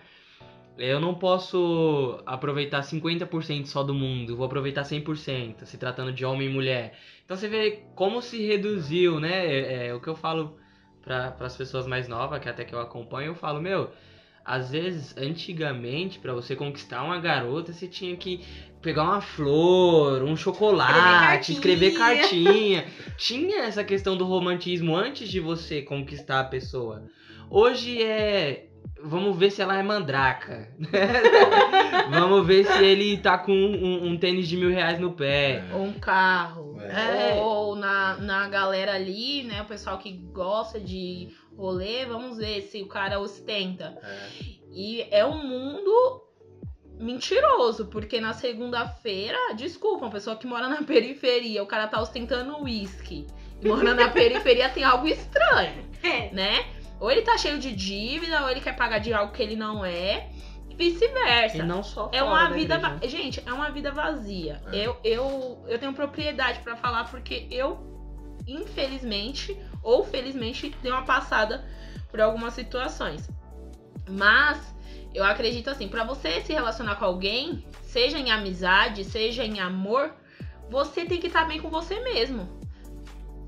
[0.77, 6.49] eu não posso aproveitar 50% só do mundo, vou aproveitar 100%, se tratando de homem
[6.49, 6.99] e mulher.
[7.25, 9.47] Então você vê como se reduziu, né?
[9.47, 10.59] É, é, o que eu falo
[11.03, 13.91] para as pessoas mais novas, que até que eu acompanho, eu falo, meu,
[14.51, 18.45] às vezes, antigamente, para você conquistar uma garota, você tinha que
[18.83, 22.85] pegar uma flor, um chocolate, escrever cartinha.
[23.17, 27.05] tinha essa questão do romantismo antes de você conquistar a pessoa.
[27.49, 28.67] Hoje é.
[29.03, 30.69] Vamos ver se ela é mandraca.
[32.11, 35.63] Vamos ver se ele tá com um, um tênis de mil reais no pé.
[35.73, 36.81] Ou um carro.
[36.81, 37.35] É.
[37.37, 39.63] Ou na, na galera ali, né?
[39.63, 41.29] O pessoal que gosta de
[41.61, 43.99] rolê, vamos ver se o cara ostenta.
[44.03, 44.29] É.
[44.73, 46.23] E é um mundo
[46.99, 52.63] mentiroso, porque na segunda-feira, desculpa, uma pessoa que mora na periferia, o cara tá ostentando
[52.63, 53.27] uísque.
[53.63, 56.31] E Mora na periferia tem algo estranho, É.
[56.33, 56.67] né?
[56.99, 59.85] Ou ele tá cheio de dívida, ou ele quer pagar de algo que ele não
[59.85, 60.31] é,
[60.69, 61.59] e vice-versa.
[61.59, 62.79] E não só É uma da vida.
[62.79, 64.63] va- Gente, é uma vida vazia.
[64.73, 64.87] É.
[64.87, 67.79] Eu, eu, eu tenho propriedade pra falar porque eu,
[68.47, 71.65] infelizmente, ou felizmente, dei uma passada
[72.11, 73.29] por algumas situações.
[74.09, 74.75] Mas
[75.15, 80.15] eu acredito assim, pra você se relacionar com alguém, seja em amizade, seja em amor,
[80.71, 82.61] você tem que estar bem com você mesmo.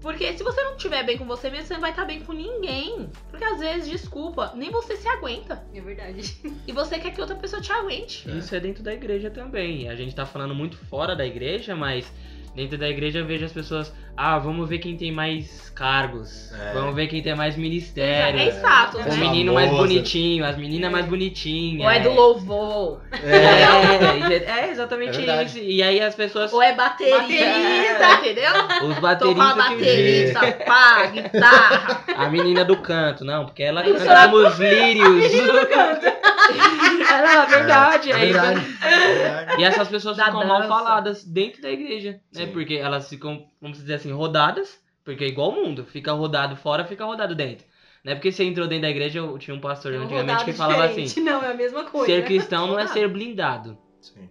[0.00, 2.32] Porque se você não estiver bem com você mesmo, você não vai estar bem com
[2.32, 3.08] ninguém.
[3.30, 5.64] Porque às vezes, desculpa, nem você se aguenta.
[5.72, 6.36] É verdade.
[6.66, 8.28] E você quer que outra pessoa te aguente.
[8.36, 9.88] Isso é dentro da igreja também.
[9.88, 12.12] A gente tá falando muito fora da igreja, mas
[12.54, 13.92] dentro da igreja eu vejo as pessoas.
[14.14, 16.52] Ah, vamos ver quem tem mais cargos.
[16.52, 16.74] É.
[16.74, 18.38] Vamos ver quem tem mais ministério.
[18.38, 19.16] É status, É O né?
[19.16, 21.82] menino mais bonitinho, as meninas mais bonitinhas.
[21.86, 25.48] Ou é do louvor, É, é exatamente É verdade.
[25.48, 25.58] isso.
[25.58, 26.52] E aí as pessoas.
[26.52, 28.14] ou é baterista, Baterista.
[28.20, 28.52] entendeu?
[28.90, 32.04] Os bateristas que baterista, pá, guitarra.
[32.14, 35.32] A menina do canto, não, porque ela canta é- como os lírios.
[37.12, 38.10] Ela, é verdade.
[38.10, 38.76] É aí- verdade.
[38.82, 39.60] É verdade.
[39.60, 40.68] E essas pessoas Da ficam mal dança.
[40.68, 42.41] faladas dentro da igreja, né?
[42.46, 42.52] Sim.
[42.52, 46.84] Porque elas ficam, vamos dizer assim, rodadas, porque é igual o mundo, fica rodado fora,
[46.84, 47.66] fica rodado dentro.
[48.04, 50.44] Não é porque você entrou dentro da igreja, eu tinha um pastor É um antigamente
[50.44, 51.10] que falava diferente.
[51.10, 52.06] assim: Não, é a mesma coisa.
[52.06, 53.78] ser cristão não é ser blindado.
[54.00, 54.28] Sim.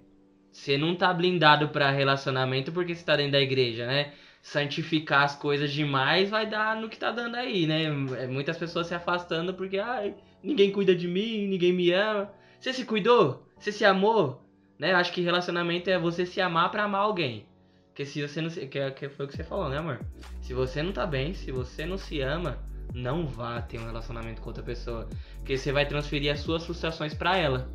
[0.51, 4.11] Você não tá blindado pra relacionamento porque você tá dentro da igreja, né?
[4.41, 7.85] Santificar as coisas demais vai dar no que tá dando aí, né?
[7.85, 12.29] É, Muitas pessoas se afastando porque, ai, ninguém cuida de mim, ninguém me ama.
[12.59, 13.47] Você se cuidou?
[13.57, 14.41] Você se amou?
[14.77, 14.91] Né?
[14.91, 17.45] Eu acho que relacionamento é você se amar pra amar alguém.
[17.91, 18.65] Porque se você não se.
[18.67, 19.99] Que, que foi o que você falou, né, amor?
[20.41, 22.57] Se você não tá bem, se você não se ama,
[22.93, 25.09] não vá ter um relacionamento com outra pessoa.
[25.37, 27.69] Porque você vai transferir as suas frustrações pra ela.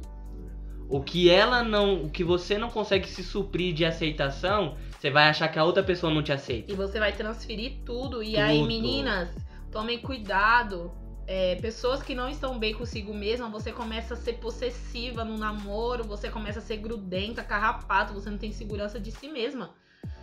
[0.89, 2.05] O que ela não.
[2.05, 5.83] O que você não consegue se suprir de aceitação, você vai achar que a outra
[5.83, 6.73] pessoa não te aceita.
[6.73, 8.23] E você vai transferir tudo.
[8.23, 8.69] E aí, Tudo.
[8.69, 9.29] meninas,
[9.71, 10.93] tomem cuidado.
[11.27, 16.05] É, pessoas que não estão bem consigo mesma, você começa a ser possessiva no namoro,
[16.05, 19.75] você começa a ser grudenta, carrapato, você não tem segurança de si mesma.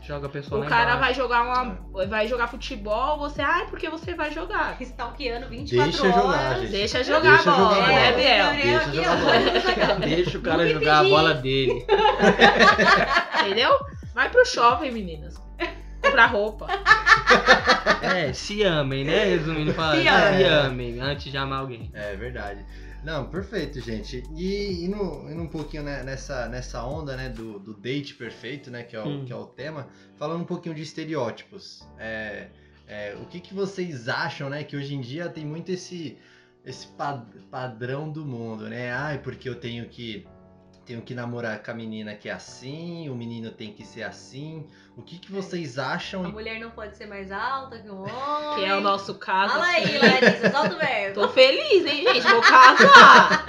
[0.02, 1.00] Joga a pessoa O lá cara embaixo.
[1.02, 2.06] vai jogar uma.
[2.08, 4.76] Vai jogar futebol, você, ai, porque você vai jogar.
[4.82, 6.16] Stalkeando 24 Deixa horas.
[6.24, 6.72] jogar, gente.
[6.72, 8.12] Deixa jogar Deixa a bola, jogar né.
[8.12, 8.52] Biel?
[8.54, 9.60] Deixa aqui, jogar a ó, bola.
[9.62, 10.00] jogando.
[10.02, 11.86] Deixa o cara jogar a bola dele.
[13.46, 13.80] Entendeu?
[14.14, 15.42] Vai pro shopping, meninas.
[16.02, 16.68] Comprar roupa.
[18.02, 19.24] É, se amem, né?
[19.24, 21.90] Resumindo, falando, Se se, amem antes de amar alguém.
[21.94, 22.66] É verdade.
[23.04, 24.24] Não, perfeito, gente.
[24.36, 28.84] E indo, indo um pouquinho né, nessa, nessa onda, né, do, do date perfeito, né,
[28.84, 29.26] que é, o, Hum.
[29.26, 31.86] que é o tema, falando um pouquinho de estereótipos.
[32.00, 32.48] É,
[32.88, 36.18] é, o que, que vocês acham, né, que hoje em dia tem muito esse,
[36.66, 38.92] esse pa- padrão do mundo, né?
[38.94, 40.26] Ai, porque eu tenho que
[40.86, 44.68] tenho que namorar com a menina que é assim, o menino tem que ser assim.
[44.96, 46.24] O que, que vocês A acham?
[46.32, 48.56] mulher não pode ser mais alta que o homem.
[48.56, 49.54] Que é o nosso caso.
[49.54, 51.22] Fala aí, Larissa, solta o verbo.
[51.22, 52.22] Tô feliz, hein, gente?
[52.28, 53.46] Vou casar.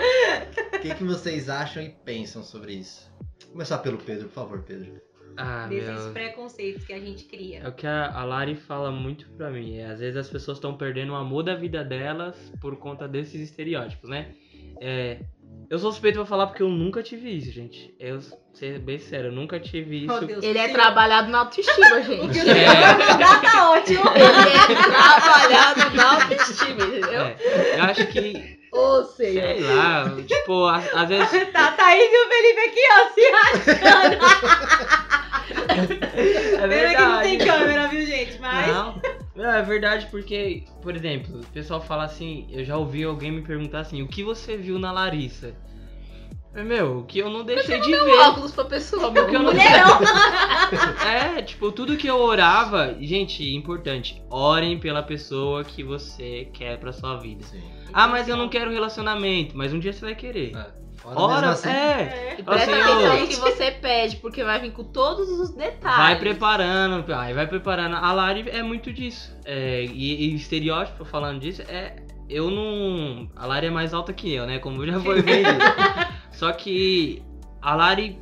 [0.74, 3.10] O que, que vocês acham e pensam sobre isso?
[3.42, 5.00] Vou começar pelo Pedro, por favor, Pedro.
[5.36, 6.12] Ah, Desses meu.
[6.12, 7.68] preconceitos que a gente É cria.
[7.68, 9.78] o que a, a Lari fala muito pra mim.
[9.78, 13.40] É, às vezes as pessoas estão perdendo o amor da vida delas por conta desses
[13.40, 14.32] estereótipos, né?
[14.80, 15.20] É,
[15.70, 17.94] eu sou suspeito pra falar porque eu nunca tive isso, gente.
[17.98, 18.20] Eu,
[18.52, 20.14] ser bem sério, eu nunca tive isso.
[20.14, 20.44] Oh, Deus.
[20.44, 22.24] Ele é trabalhado na autoestima, gente.
[22.26, 23.50] O que Ele você É.
[23.50, 24.02] tá ótimo.
[24.08, 27.20] é trabalhado na autoestima, entendeu?
[27.22, 27.36] É,
[27.78, 29.42] eu acho que, Ô, Senhor.
[29.42, 31.30] sei lá, tipo, às, vezes.
[31.52, 34.16] Tá, tá aí, viu, Felipe, aqui, ó, se rasgando.
[35.66, 37.50] É Pena que não tem verdade.
[37.58, 37.83] câmera.
[39.44, 43.42] Não, é verdade porque, por exemplo, o pessoal fala assim, eu já ouvi alguém me
[43.42, 45.54] perguntar assim, o que você viu na Larissa?
[46.54, 48.18] Meu, o que eu não deixei de ver.
[48.20, 49.24] óculos pra pessoa, meu.
[49.24, 49.98] O que eu não Mulherão!
[51.36, 56.90] É, tipo, tudo que eu orava, gente, importante, orem pela pessoa que você quer pra
[56.90, 57.44] sua vida.
[57.44, 57.60] Sim.
[57.92, 60.56] Ah, mas eu não quero relacionamento, mas um dia você vai querer.
[60.56, 60.83] É.
[61.04, 61.68] Ora, Ora, mesmo assim.
[61.68, 62.82] é, E Ó, presta Senhor.
[62.90, 65.98] atenção no que você pede, porque vai vir com todos os detalhes.
[65.98, 67.96] vai preparando, aí vai preparando.
[67.96, 69.36] A Lari é muito disso.
[69.44, 71.96] É, e, e estereótipo falando disso, é.
[72.28, 73.28] Eu não.
[73.36, 74.58] A Lari é mais alta que eu, né?
[74.58, 75.48] Como já foi dito.
[76.32, 77.22] Só que
[77.60, 78.18] a Lari,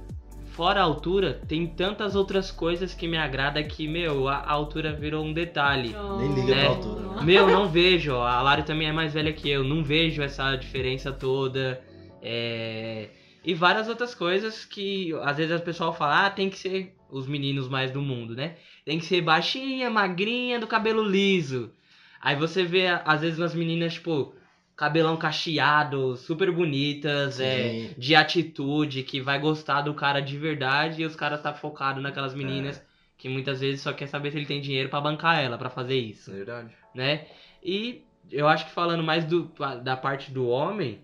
[0.51, 4.93] fora a altura, tem tantas outras coisas que me agrada que, meu, a, a altura
[4.93, 5.95] virou um detalhe.
[6.19, 6.61] Nem liga É.
[6.63, 7.01] pra altura.
[7.17, 7.23] né?
[7.23, 8.17] Meu, não vejo.
[8.17, 9.63] A Lari também é mais velha que eu.
[9.63, 11.81] Não vejo essa diferença toda.
[12.23, 13.09] É,
[13.45, 17.27] E várias outras coisas que às vezes o pessoal fala, ah, tem que ser os
[17.27, 18.57] meninos mais do mundo, né?
[18.85, 21.73] Tem que ser baixinha, magrinha, do cabelo liso.
[22.21, 24.33] Aí você vê, às vezes, umas meninas, tipo,
[24.77, 27.95] cabelão cacheado, super bonitas, é, Sim.
[27.99, 32.35] de atitude, que vai gostar do cara de verdade e os caras tá focado naquelas
[32.35, 32.83] meninas
[33.19, 35.97] que muitas vezes só quer saber se ele tem dinheiro pra bancar ela, pra fazer
[35.97, 36.73] isso Verdade.
[36.95, 37.27] né?
[37.63, 41.01] E eu acho que falando mais do, da parte do homem,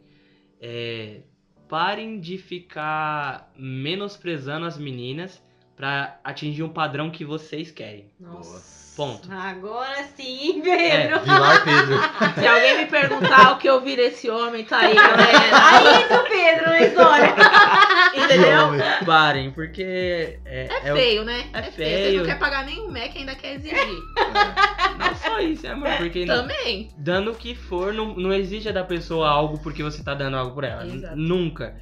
[0.61, 1.23] é,
[1.69, 5.43] parem de ficar menosprezando as meninas
[5.77, 8.11] pra atingir um padrão que vocês querem.
[8.19, 8.78] Nossa.
[8.99, 9.29] Ponto.
[9.33, 11.21] Agora sim, Pedro.
[11.21, 12.01] Vilar Pedro.
[12.41, 15.29] Se alguém me perguntar o que eu vi desse homem, tá aí, galera.
[15.53, 17.35] Aí entra o Pedro na história.
[18.13, 18.59] Que Entendeu?
[19.07, 21.45] Parem, porque é, É o- feio, né?
[21.53, 22.19] é Você feio.
[22.19, 23.77] não quer pagar nem um Mac, ainda quer exigir.
[23.79, 24.99] É.
[24.99, 26.91] não só isso, é, amor, porque Também.
[26.99, 30.57] dando o que for, não, não exija da pessoa algo porque você tá dando algo
[30.57, 30.85] pra ela.
[30.87, 31.15] Exato.
[31.17, 31.77] Nunca.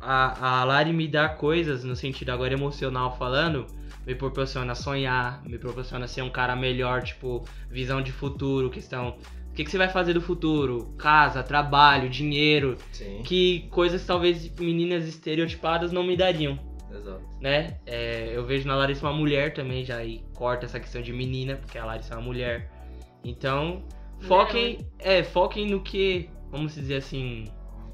[0.00, 3.66] A, a Lari me dá coisas, no sentido agora emocional falando,
[4.06, 9.18] me proporciona sonhar, me proporciona ser um cara melhor, tipo, visão de futuro, questão.
[9.50, 10.94] O que, que você vai fazer do futuro?
[10.96, 12.76] Casa, trabalho, dinheiro.
[12.92, 13.22] Sim.
[13.24, 16.58] Que coisas talvez meninas estereotipadas não me dariam,
[16.94, 17.22] Exato.
[17.40, 17.78] né?
[17.86, 21.56] É, eu vejo na Larissa uma mulher também, já aí corta essa questão de menina,
[21.56, 22.70] porque a Larissa é uma mulher.
[23.24, 23.82] Então,
[24.20, 27.50] foquem, é, foquem no que, vamos dizer assim,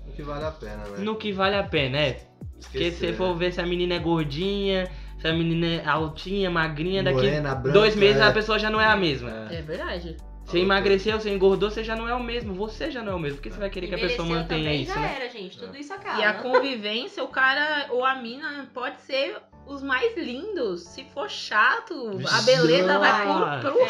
[0.06, 0.98] O que vale a pena, né?
[0.98, 2.26] no que vale a pena, é.
[2.60, 4.90] Porque se você for ver se a menina é gordinha,
[5.22, 8.24] se a menina é altinha, magrinha, daqui Morena, branca, dois meses é.
[8.24, 9.46] a pessoa já não é a mesma.
[9.48, 9.58] É.
[9.58, 10.16] É verdade.
[10.44, 12.52] Você emagreceu, você engordou, você já não é o mesmo.
[12.54, 13.36] Você já não é o mesmo.
[13.36, 15.16] Por que você vai querer que a pessoa mantenha também, isso, já né?
[15.16, 15.56] era, gente.
[15.56, 16.20] Tudo isso acaba.
[16.20, 20.82] E a convivência, o cara ou a mina pode ser os mais lindos.
[20.82, 23.88] Se for chato, a beleza vai pro, pro é.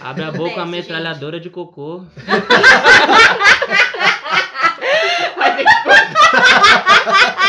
[0.00, 2.02] Abre a boca, a Acontece, metralhadora de cocô.
[5.36, 5.70] Vai ter que.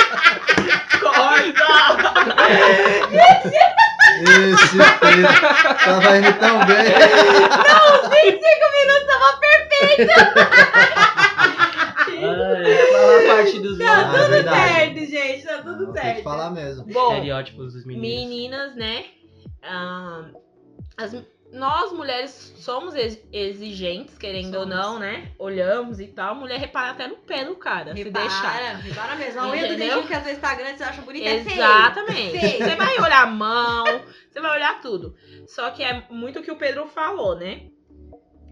[4.18, 5.28] Esse Pedro
[5.84, 6.78] tava indo tão bem.
[12.18, 14.74] Ai, fala a parte dos Tá Ah, é tudo verdade.
[14.74, 15.44] certo, gente.
[15.46, 16.18] Tá tudo Não, Tem certo.
[16.18, 16.86] que falar mesmo.
[16.86, 18.08] Bom, estereótipos dos meninos.
[18.30, 19.06] meninas, né?
[19.64, 20.26] ah,
[20.98, 21.16] as-
[21.56, 24.76] nós mulheres somos ex- exigentes, querendo ou Somos.
[24.76, 25.32] não, né?
[25.40, 26.36] Olhamos e tal.
[26.36, 28.52] Mulher repara até no pé do cara, se deixar.
[28.52, 29.42] Repara, repara mesmo.
[29.42, 31.56] A unha do dedinho que às vezes tá você acha bonita, é feio.
[31.56, 32.40] Exatamente.
[32.40, 32.58] Feio.
[32.58, 33.86] Você vai olhar a mão,
[34.30, 35.16] você vai olhar tudo.
[35.48, 37.70] Só que é muito o que o Pedro falou, né?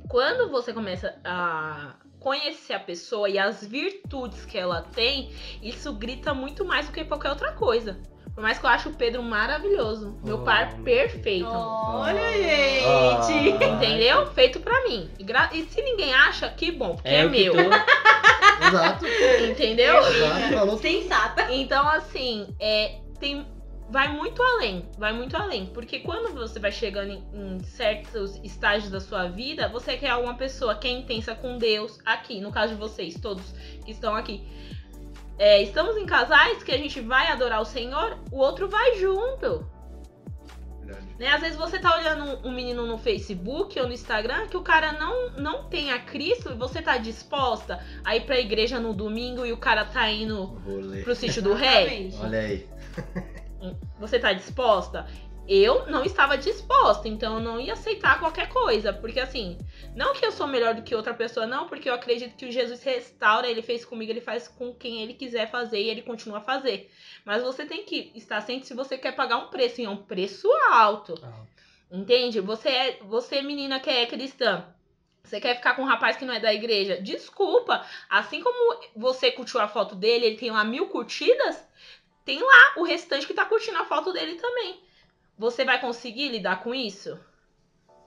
[0.09, 6.33] Quando você começa a conhecer a pessoa e as virtudes que ela tem, isso grita
[6.33, 8.01] muito mais do que qualquer outra coisa.
[8.33, 10.17] Por mais que eu ache o Pedro maravilhoso.
[10.23, 11.47] Meu Oh, par perfeito.
[11.47, 13.21] Olha, Ah.
[13.21, 13.49] gente.
[13.63, 14.25] Entendeu?
[14.33, 15.09] Feito pra mim.
[15.19, 17.53] E, gra- e se ninguém acha, que bom, porque é, que meu.
[17.53, 17.59] tô-
[18.67, 19.05] Exato.
[19.49, 19.97] Entendeu?
[19.99, 20.77] Exato.
[20.79, 21.51] Sensata.
[21.53, 23.45] Então, assim, é, tem,
[23.89, 25.67] vai muito além, vai muito além.
[25.67, 30.33] Porque quando você vai chegando em, em certos estágios da sua vida, você quer uma
[30.35, 33.43] pessoa que é intensa com Deus, aqui, no caso de vocês, todos
[33.85, 34.43] que estão aqui.
[35.37, 39.67] É, estamos em casais que a gente vai adorar o Senhor, o outro vai junto.
[40.79, 41.15] Verdade.
[41.17, 41.27] Né?
[41.27, 44.93] Às vezes você tá olhando um, menino no Facebook ou no Instagram que o cara
[44.93, 49.45] não, não tem a Cristo e você tá disposta a ir pra igreja no domingo
[49.45, 50.61] e o cara tá indo
[51.03, 52.13] pro sítio do rei.
[52.19, 52.69] Olha aí.
[53.99, 55.07] Você tá disposta?
[55.47, 58.93] Eu não estava disposta, então eu não ia aceitar qualquer coisa.
[58.93, 59.57] Porque assim,
[59.93, 62.51] não que eu sou melhor do que outra pessoa, não, porque eu acredito que o
[62.51, 66.37] Jesus restaura, ele fez comigo, ele faz com quem ele quiser fazer e ele continua
[66.37, 66.89] a fazer.
[67.25, 69.97] Mas você tem que estar ciente se você quer pagar um preço, e é um
[69.97, 71.15] preço alto.
[71.91, 72.39] Entende?
[72.39, 74.65] Você é, você menina que é cristã.
[75.23, 77.01] Você quer ficar com um rapaz que não é da igreja?
[77.01, 77.85] Desculpa.
[78.09, 81.65] Assim como você curtiu a foto dele, ele tem lá mil curtidas,
[82.25, 84.81] tem lá o restante que tá curtindo a foto dele também.
[85.37, 87.19] Você vai conseguir lidar com isso?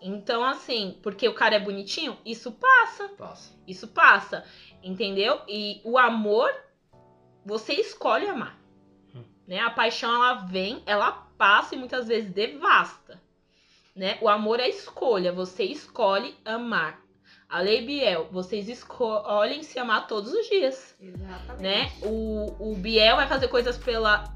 [0.00, 3.08] Então, assim, porque o cara é bonitinho, isso passa.
[3.10, 3.52] Passa.
[3.66, 4.44] Isso passa.
[4.82, 5.40] Entendeu?
[5.48, 6.50] E o amor
[7.44, 8.58] você escolhe amar.
[9.14, 9.24] Hum.
[9.46, 9.60] Né?
[9.60, 13.20] A paixão ela vem, ela passa e muitas vezes devasta.
[13.94, 14.18] Né?
[14.20, 17.00] O amor é escolha, você escolhe amar.
[17.48, 21.62] A lei Biel, vocês escolhem se amar todos os dias, Exatamente.
[21.62, 21.92] né?
[22.02, 24.35] O, o Biel vai fazer coisas pela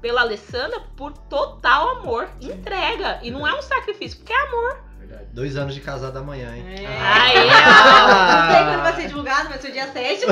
[0.00, 4.80] pela Alessandra por total amor, entrega e não é um sacrifício, porque é amor.
[4.98, 5.24] Verdade.
[5.32, 6.64] Dois anos de casado amanhã, hein?
[6.68, 6.86] É.
[6.86, 7.48] Aí, ó.
[8.44, 10.24] Não sei quando vai ser divulgado, vai ser o dia 7.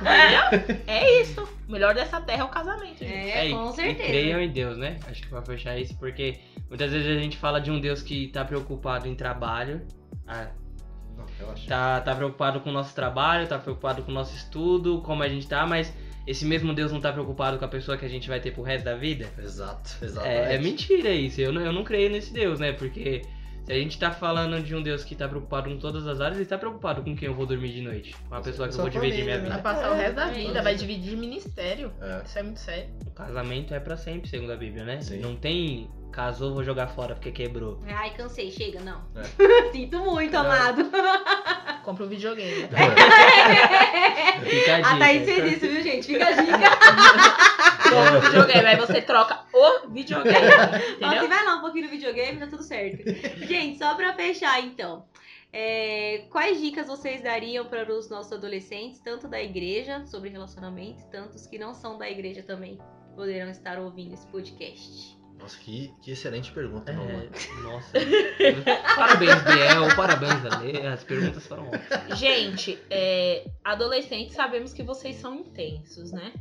[0.00, 0.78] Entendeu?
[0.86, 1.48] É isso.
[1.68, 2.98] O melhor dessa terra é o casamento.
[2.98, 3.12] gente.
[3.12, 4.08] É, e- com E certeza.
[4.08, 4.98] creiam em Deus, né?
[5.08, 6.38] Acho que pra fechar isso, porque
[6.68, 9.82] muitas vezes a gente fala de um Deus que tá preocupado em trabalho.
[10.26, 10.46] Ah,
[11.16, 11.26] Não,
[11.68, 15.28] tá, tá preocupado com o nosso trabalho, tá preocupado com o nosso estudo, como a
[15.28, 15.92] gente tá, mas
[16.30, 18.62] esse mesmo Deus não tá preocupado com a pessoa que a gente vai ter pro
[18.62, 19.26] resto da vida?
[19.38, 20.38] Exato, exatamente.
[20.50, 21.40] É, é mentira isso.
[21.40, 22.72] Eu não, eu não creio nesse Deus, né?
[22.72, 23.22] Porque
[23.64, 26.38] se a gente tá falando de um Deus que tá preocupado com todas as áreas,
[26.38, 28.14] ele tá preocupado com quem eu vou dormir de noite.
[28.28, 29.80] Com a pessoa que eu vou dividir minha família, Vai vida.
[29.80, 31.92] passar o resto da É, vida, vai dividir ministério.
[32.00, 32.22] É.
[32.24, 32.90] Isso é muito sério.
[33.06, 35.00] O casamento é pra sempre, segundo a Bíblia, né?
[35.00, 35.20] Sim.
[35.20, 37.78] Não tem casou, vou jogar fora porque quebrou.
[37.86, 39.02] Ai, cansei, chega, não.
[39.14, 39.22] É.
[39.72, 40.40] Sinto muito, Não.
[40.40, 40.82] amado.
[41.88, 42.68] Compra um videogame.
[42.68, 42.76] tá?
[44.44, 44.90] Fica a dica.
[44.90, 46.06] A Thaís fez isso, viu, gente?
[46.06, 46.70] Fica a dica.
[47.88, 50.36] Compra um videogame, aí você troca o videogame.
[51.02, 53.02] Ó, se vai lá um pouquinho no videogame, tá tudo certo.
[53.46, 55.06] Gente, só pra fechar então.
[55.50, 61.46] é, quais dicas vocês dariam para os nossos adolescentes, tanto da igreja, sobre relacionamento, tantos
[61.46, 62.78] que não são da igreja também,
[63.16, 65.17] poderão estar ouvindo esse podcast?
[65.38, 66.90] Nossa, que, que excelente pergunta.
[66.90, 67.92] É, nossa.
[68.96, 69.96] parabéns, Biel.
[69.96, 70.86] Parabéns, Ale.
[70.86, 72.18] As perguntas foram ótimas.
[72.18, 76.32] Gente, é, adolescentes sabemos que vocês são intensos, né?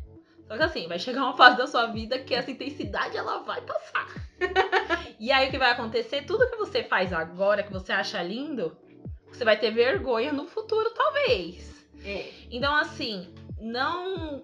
[0.47, 3.61] Só que assim, vai chegar uma fase da sua vida que essa intensidade ela vai
[3.61, 4.07] passar.
[5.19, 6.23] e aí o que vai acontecer?
[6.25, 8.75] Tudo que você faz agora, que você acha lindo,
[9.29, 11.85] você vai ter vergonha no futuro, talvez.
[12.03, 12.31] É.
[12.49, 14.43] Então, assim, não.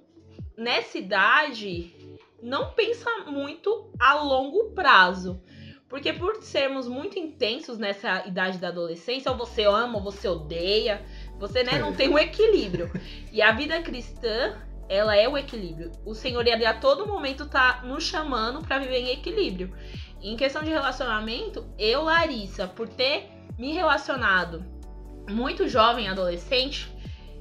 [0.55, 1.95] Nessa idade,
[2.43, 5.41] não pensa muito a longo prazo.
[5.87, 11.05] Porque por sermos muito intensos nessa idade da adolescência, ou você ama ou você odeia,
[11.39, 12.91] você né, não tem um equilíbrio.
[13.31, 14.57] E a vida cristã,
[14.89, 15.91] ela é o equilíbrio.
[16.05, 19.73] O Senhor ele a todo momento tá nos chamando para viver em equilíbrio.
[20.21, 24.65] Em questão de relacionamento, eu, Larissa, por ter me relacionado
[25.29, 26.91] muito jovem, adolescente,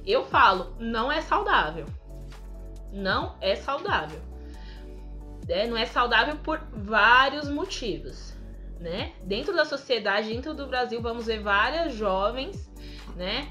[0.05, 1.85] eu falo, não é saudável.
[2.91, 4.32] Não é saudável.
[5.47, 5.67] Né?
[5.67, 8.33] Não é saudável por vários motivos,
[8.79, 9.13] né?
[9.23, 12.71] Dentro da sociedade, dentro do Brasil, vamos ver várias jovens,
[13.15, 13.47] né?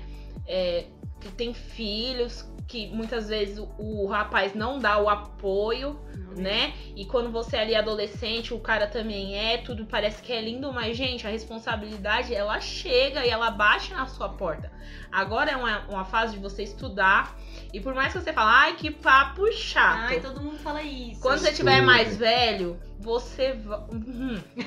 [0.46, 0.87] é,
[1.20, 5.98] que tem filhos, que muitas vezes o, o rapaz não dá o apoio,
[6.37, 6.72] né?
[6.96, 10.72] E quando você é ali adolescente, o cara também é, tudo parece que é lindo,
[10.72, 14.72] mas, gente, a responsabilidade ela chega e ela bate na sua porta.
[15.11, 17.37] Agora é uma, uma fase de você estudar.
[17.72, 20.09] E por mais que você fale, ai, que papo chato.
[20.11, 21.20] Ai, todo mundo fala isso.
[21.20, 21.68] Quando você Estudo.
[21.68, 23.79] tiver mais velho, você vai.
[23.90, 24.40] Uhum.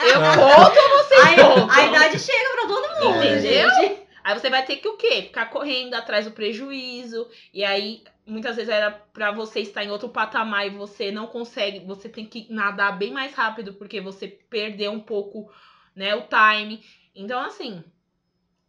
[0.00, 1.74] É, Eu conto ou você a, conta?
[1.74, 3.70] a idade chega pra todo mundo, Entendeu?
[3.70, 4.05] gente.
[4.26, 5.22] Aí você vai ter que o quê?
[5.22, 7.30] Ficar correndo atrás do prejuízo.
[7.54, 11.78] E aí, muitas vezes era pra você estar em outro patamar e você não consegue.
[11.86, 15.48] Você tem que nadar bem mais rápido porque você perdeu um pouco,
[15.94, 16.84] né, o time.
[17.14, 17.84] Então, assim,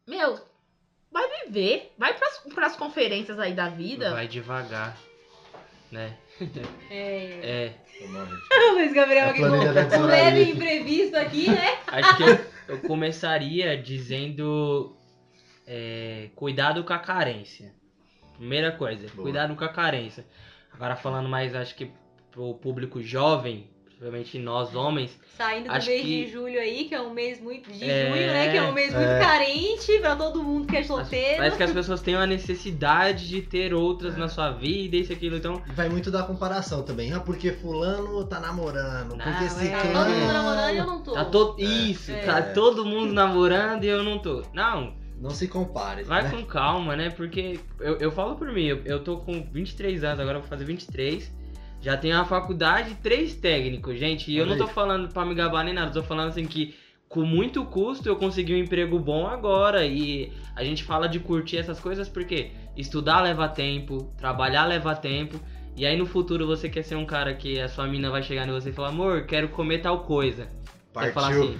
[0.06, 0.40] meu,
[1.12, 1.92] vai viver.
[1.98, 4.12] Vai pras, pras conferências aí da vida.
[4.14, 4.96] Vai devagar,
[5.92, 6.16] né?
[6.92, 7.74] É.
[7.74, 8.68] É.
[8.70, 11.80] O Luiz Gabriel A aqui com um leve imprevisto aqui, né?
[11.88, 14.97] Acho que eu, eu começaria dizendo
[15.68, 17.74] é, cuidado com a carência.
[18.38, 19.24] Primeira coisa, Boa.
[19.24, 20.26] cuidado com a carência.
[20.74, 21.92] Agora falando mais, acho que
[22.32, 26.96] pro público jovem, principalmente nós homens, Saindo do Acho mês que- de julho aí, que
[26.96, 27.72] é um mês muito.
[27.72, 28.52] De É, junho, né?
[28.52, 29.20] Que é um mês muito é.
[29.20, 31.38] carente pra todo mundo que é solteiro.
[31.38, 35.16] parece que as pessoas têm uma necessidade de ter outras na sua vida, isso e
[35.16, 35.38] aquilo.
[35.38, 37.14] Então, Vai muito da comparação também.
[37.14, 39.16] Ah, porque fulano tá namorando.
[39.16, 39.72] Não, porque esse é.
[39.72, 41.12] Tá todo mundo namorando e eu não tô.
[41.14, 41.62] tá todo.
[41.62, 42.22] Isso, É.
[42.24, 44.44] tá todo mundo namorando e eu não tô.
[44.54, 46.04] Não, Não se compare.
[46.04, 46.30] Vai né?
[46.30, 47.10] com calma, né?
[47.10, 50.50] Porque eu, eu falo por mim, eu, eu tô com 23 anos, agora eu vou
[50.50, 51.32] fazer 23.
[51.82, 54.32] Já tenho a faculdade, três técnicos, gente.
[54.32, 54.74] E eu Olha não tô aí.
[54.74, 56.76] falando pra me gabar nem nada, tô falando assim que
[57.08, 59.86] com muito custo eu consegui um emprego bom agora.
[59.86, 65.40] E a gente fala de curtir essas coisas porque estudar leva tempo, trabalhar leva tempo.
[65.76, 68.48] E aí no futuro você quer ser um cara que a sua mina vai chegar
[68.48, 70.48] em você e falar, amor, quero comer tal coisa.
[70.94, 71.44] Você falar Partiu.
[71.44, 71.60] assim.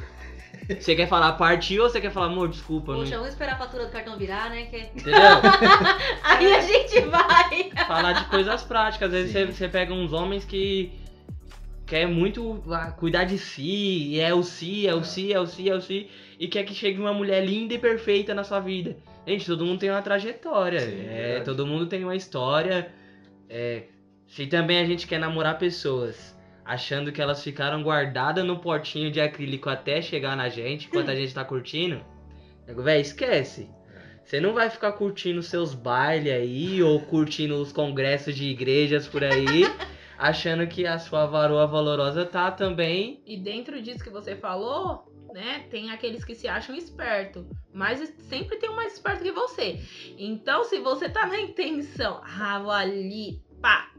[0.80, 3.00] Você quer falar partiu ou você quer falar, amor, desculpa, não...
[3.00, 4.66] Poxa, vamos esperar a fatura do cartão virar, né?
[4.66, 4.78] Que...
[4.78, 5.14] entendeu?
[6.24, 7.72] Aí a gente vai.
[7.88, 9.08] falar de coisas práticas.
[9.08, 9.46] Às vezes Sim.
[9.46, 10.92] você, você pega uns homens que
[11.86, 12.62] quer muito
[12.98, 15.82] cuidar de si, e é o si, é o si, é o si, é o
[15.82, 18.98] si, e quer que chegue uma mulher linda e perfeita na sua vida.
[19.26, 22.92] Gente, todo mundo tem uma trajetória, Sim, é, todo mundo tem uma história.
[23.50, 23.84] É,
[24.28, 26.37] se também a gente quer namorar pessoas
[26.68, 31.16] achando que elas ficaram guardadas no potinho de acrílico até chegar na gente, enquanto a
[31.16, 32.06] gente tá curtindo,
[32.68, 33.70] nego, véi, esquece.
[34.22, 39.24] Você não vai ficar curtindo seus bailes aí, ou curtindo os congressos de igrejas por
[39.24, 39.64] aí,
[40.20, 43.24] achando que a sua varoa valorosa tá também.
[43.26, 48.58] E dentro disso que você falou, né, tem aqueles que se acham esperto, mas sempre
[48.58, 49.80] tem um mais esperto que você.
[50.18, 53.90] Então, se você tá na intenção, ah, vou ali, pá,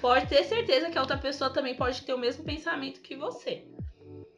[0.00, 3.64] pode ter certeza que a outra pessoa também pode ter o mesmo pensamento que você.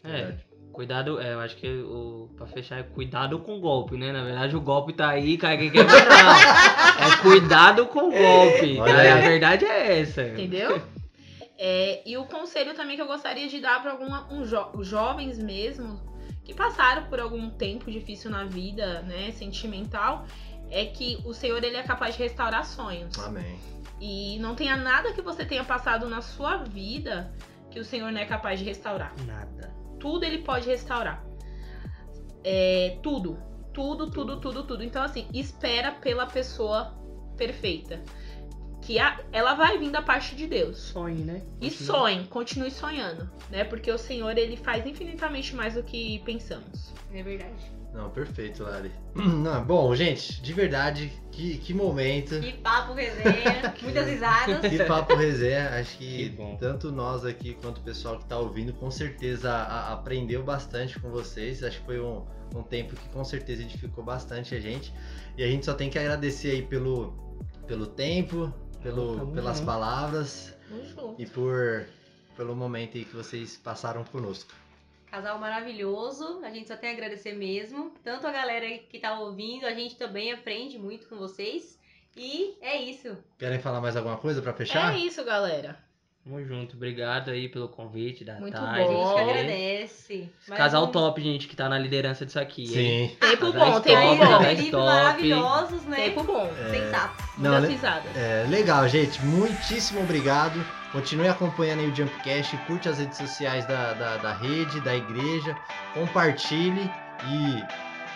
[0.05, 0.35] É,
[0.73, 4.13] cuidado, é, eu acho que o, pra fechar é cuidado com o golpe, né?
[4.13, 5.95] Na verdade, o golpe tá aí, cai quem quer não.
[7.01, 8.79] É cuidado com o golpe.
[8.79, 9.15] Olha tá?
[9.15, 10.23] A verdade é essa.
[10.23, 10.81] Entendeu?
[11.63, 14.49] É, e o conselho também que eu gostaria de dar para alguns
[14.89, 16.01] jovens mesmo
[16.43, 20.25] que passaram por algum tempo difícil na vida, né, sentimental,
[20.71, 23.19] é que o Senhor ele é capaz de restaurar sonhos.
[23.19, 23.59] Amém.
[24.01, 27.33] E não tenha nada que você tenha passado na sua vida
[27.71, 29.13] que o Senhor não é capaz de restaurar.
[29.27, 29.73] Nada.
[29.99, 31.23] Tudo ele pode restaurar.
[32.43, 33.39] É, tudo.
[33.73, 34.83] Tudo, tudo, tudo, tudo.
[34.83, 36.95] Então, assim, espera pela pessoa
[37.37, 38.03] perfeita.
[38.83, 40.79] Que a- ela vai vir da parte de Deus.
[40.79, 41.43] Sonhe, né?
[41.61, 43.63] E sonhe, continue sonhando, né?
[43.63, 46.93] Porque o Senhor, ele faz infinitamente mais do que pensamos.
[47.13, 47.71] É verdade.
[47.93, 48.93] Não, perfeito, Lari.
[49.17, 52.39] Não, bom, gente, de verdade, que, que momento.
[52.41, 54.61] Que papo resenha, muitas risadas.
[54.61, 55.71] Que papo resenha.
[55.71, 59.93] Acho que, Que tanto nós aqui quanto o pessoal que tá ouvindo, com certeza a-
[59.93, 61.65] aprendeu bastante com vocês.
[61.65, 62.25] Acho que foi um,
[62.55, 64.95] um tempo que com certeza edificou bastante a gente.
[65.37, 67.13] E a gente só tem que agradecer aí pelo,
[67.67, 69.67] pelo tempo, pelo, Tamo pelas junto.
[69.67, 70.55] palavras
[71.19, 71.85] e por
[72.37, 74.53] pelo momento aí que vocês passaram conosco.
[75.11, 77.93] Casal maravilhoso, a gente só tem a agradecer mesmo.
[78.05, 81.79] Tanto a galera que tá ouvindo, a gente também aprende muito com vocês.
[82.17, 83.17] E é isso.
[83.39, 84.95] Querem falar mais alguma coisa pra fechar?
[84.95, 85.77] É isso, galera.
[86.23, 86.77] Tamo junto.
[86.77, 88.81] Obrigado aí pelo convite da Muito tarde.
[88.83, 89.15] A gente bom.
[89.15, 89.31] que Ó.
[89.31, 90.31] agradece.
[90.55, 92.63] Casal um- top, gente, que tá na liderança disso aqui.
[92.79, 93.09] hein?
[93.09, 93.17] Sim.
[93.19, 94.85] Tempo Casais bom, tempo top, bom.
[94.85, 95.97] maravilhosos, né?
[95.97, 96.51] Tempo bom.
[96.71, 97.25] Sensato.
[97.39, 97.75] Não, Muitas né?
[97.75, 98.17] risadas.
[98.17, 99.21] É, legal, gente.
[99.25, 100.63] Muitíssimo obrigado.
[100.93, 102.57] Continue acompanhando aí o Jumpcast.
[102.67, 105.57] Curte as redes sociais da, da, da rede, da igreja.
[105.95, 106.91] Compartilhe
[107.27, 107.65] e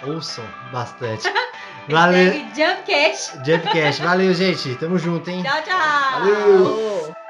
[0.08, 1.28] ouçam bastante.
[1.88, 2.32] Valeu.
[2.54, 3.38] Jumpcast.
[3.44, 4.02] Jumpcast.
[4.02, 4.74] Valeu, gente.
[4.76, 5.42] Tamo junto, hein?
[5.42, 6.20] Tchau, tchau.
[6.20, 7.23] Valeu.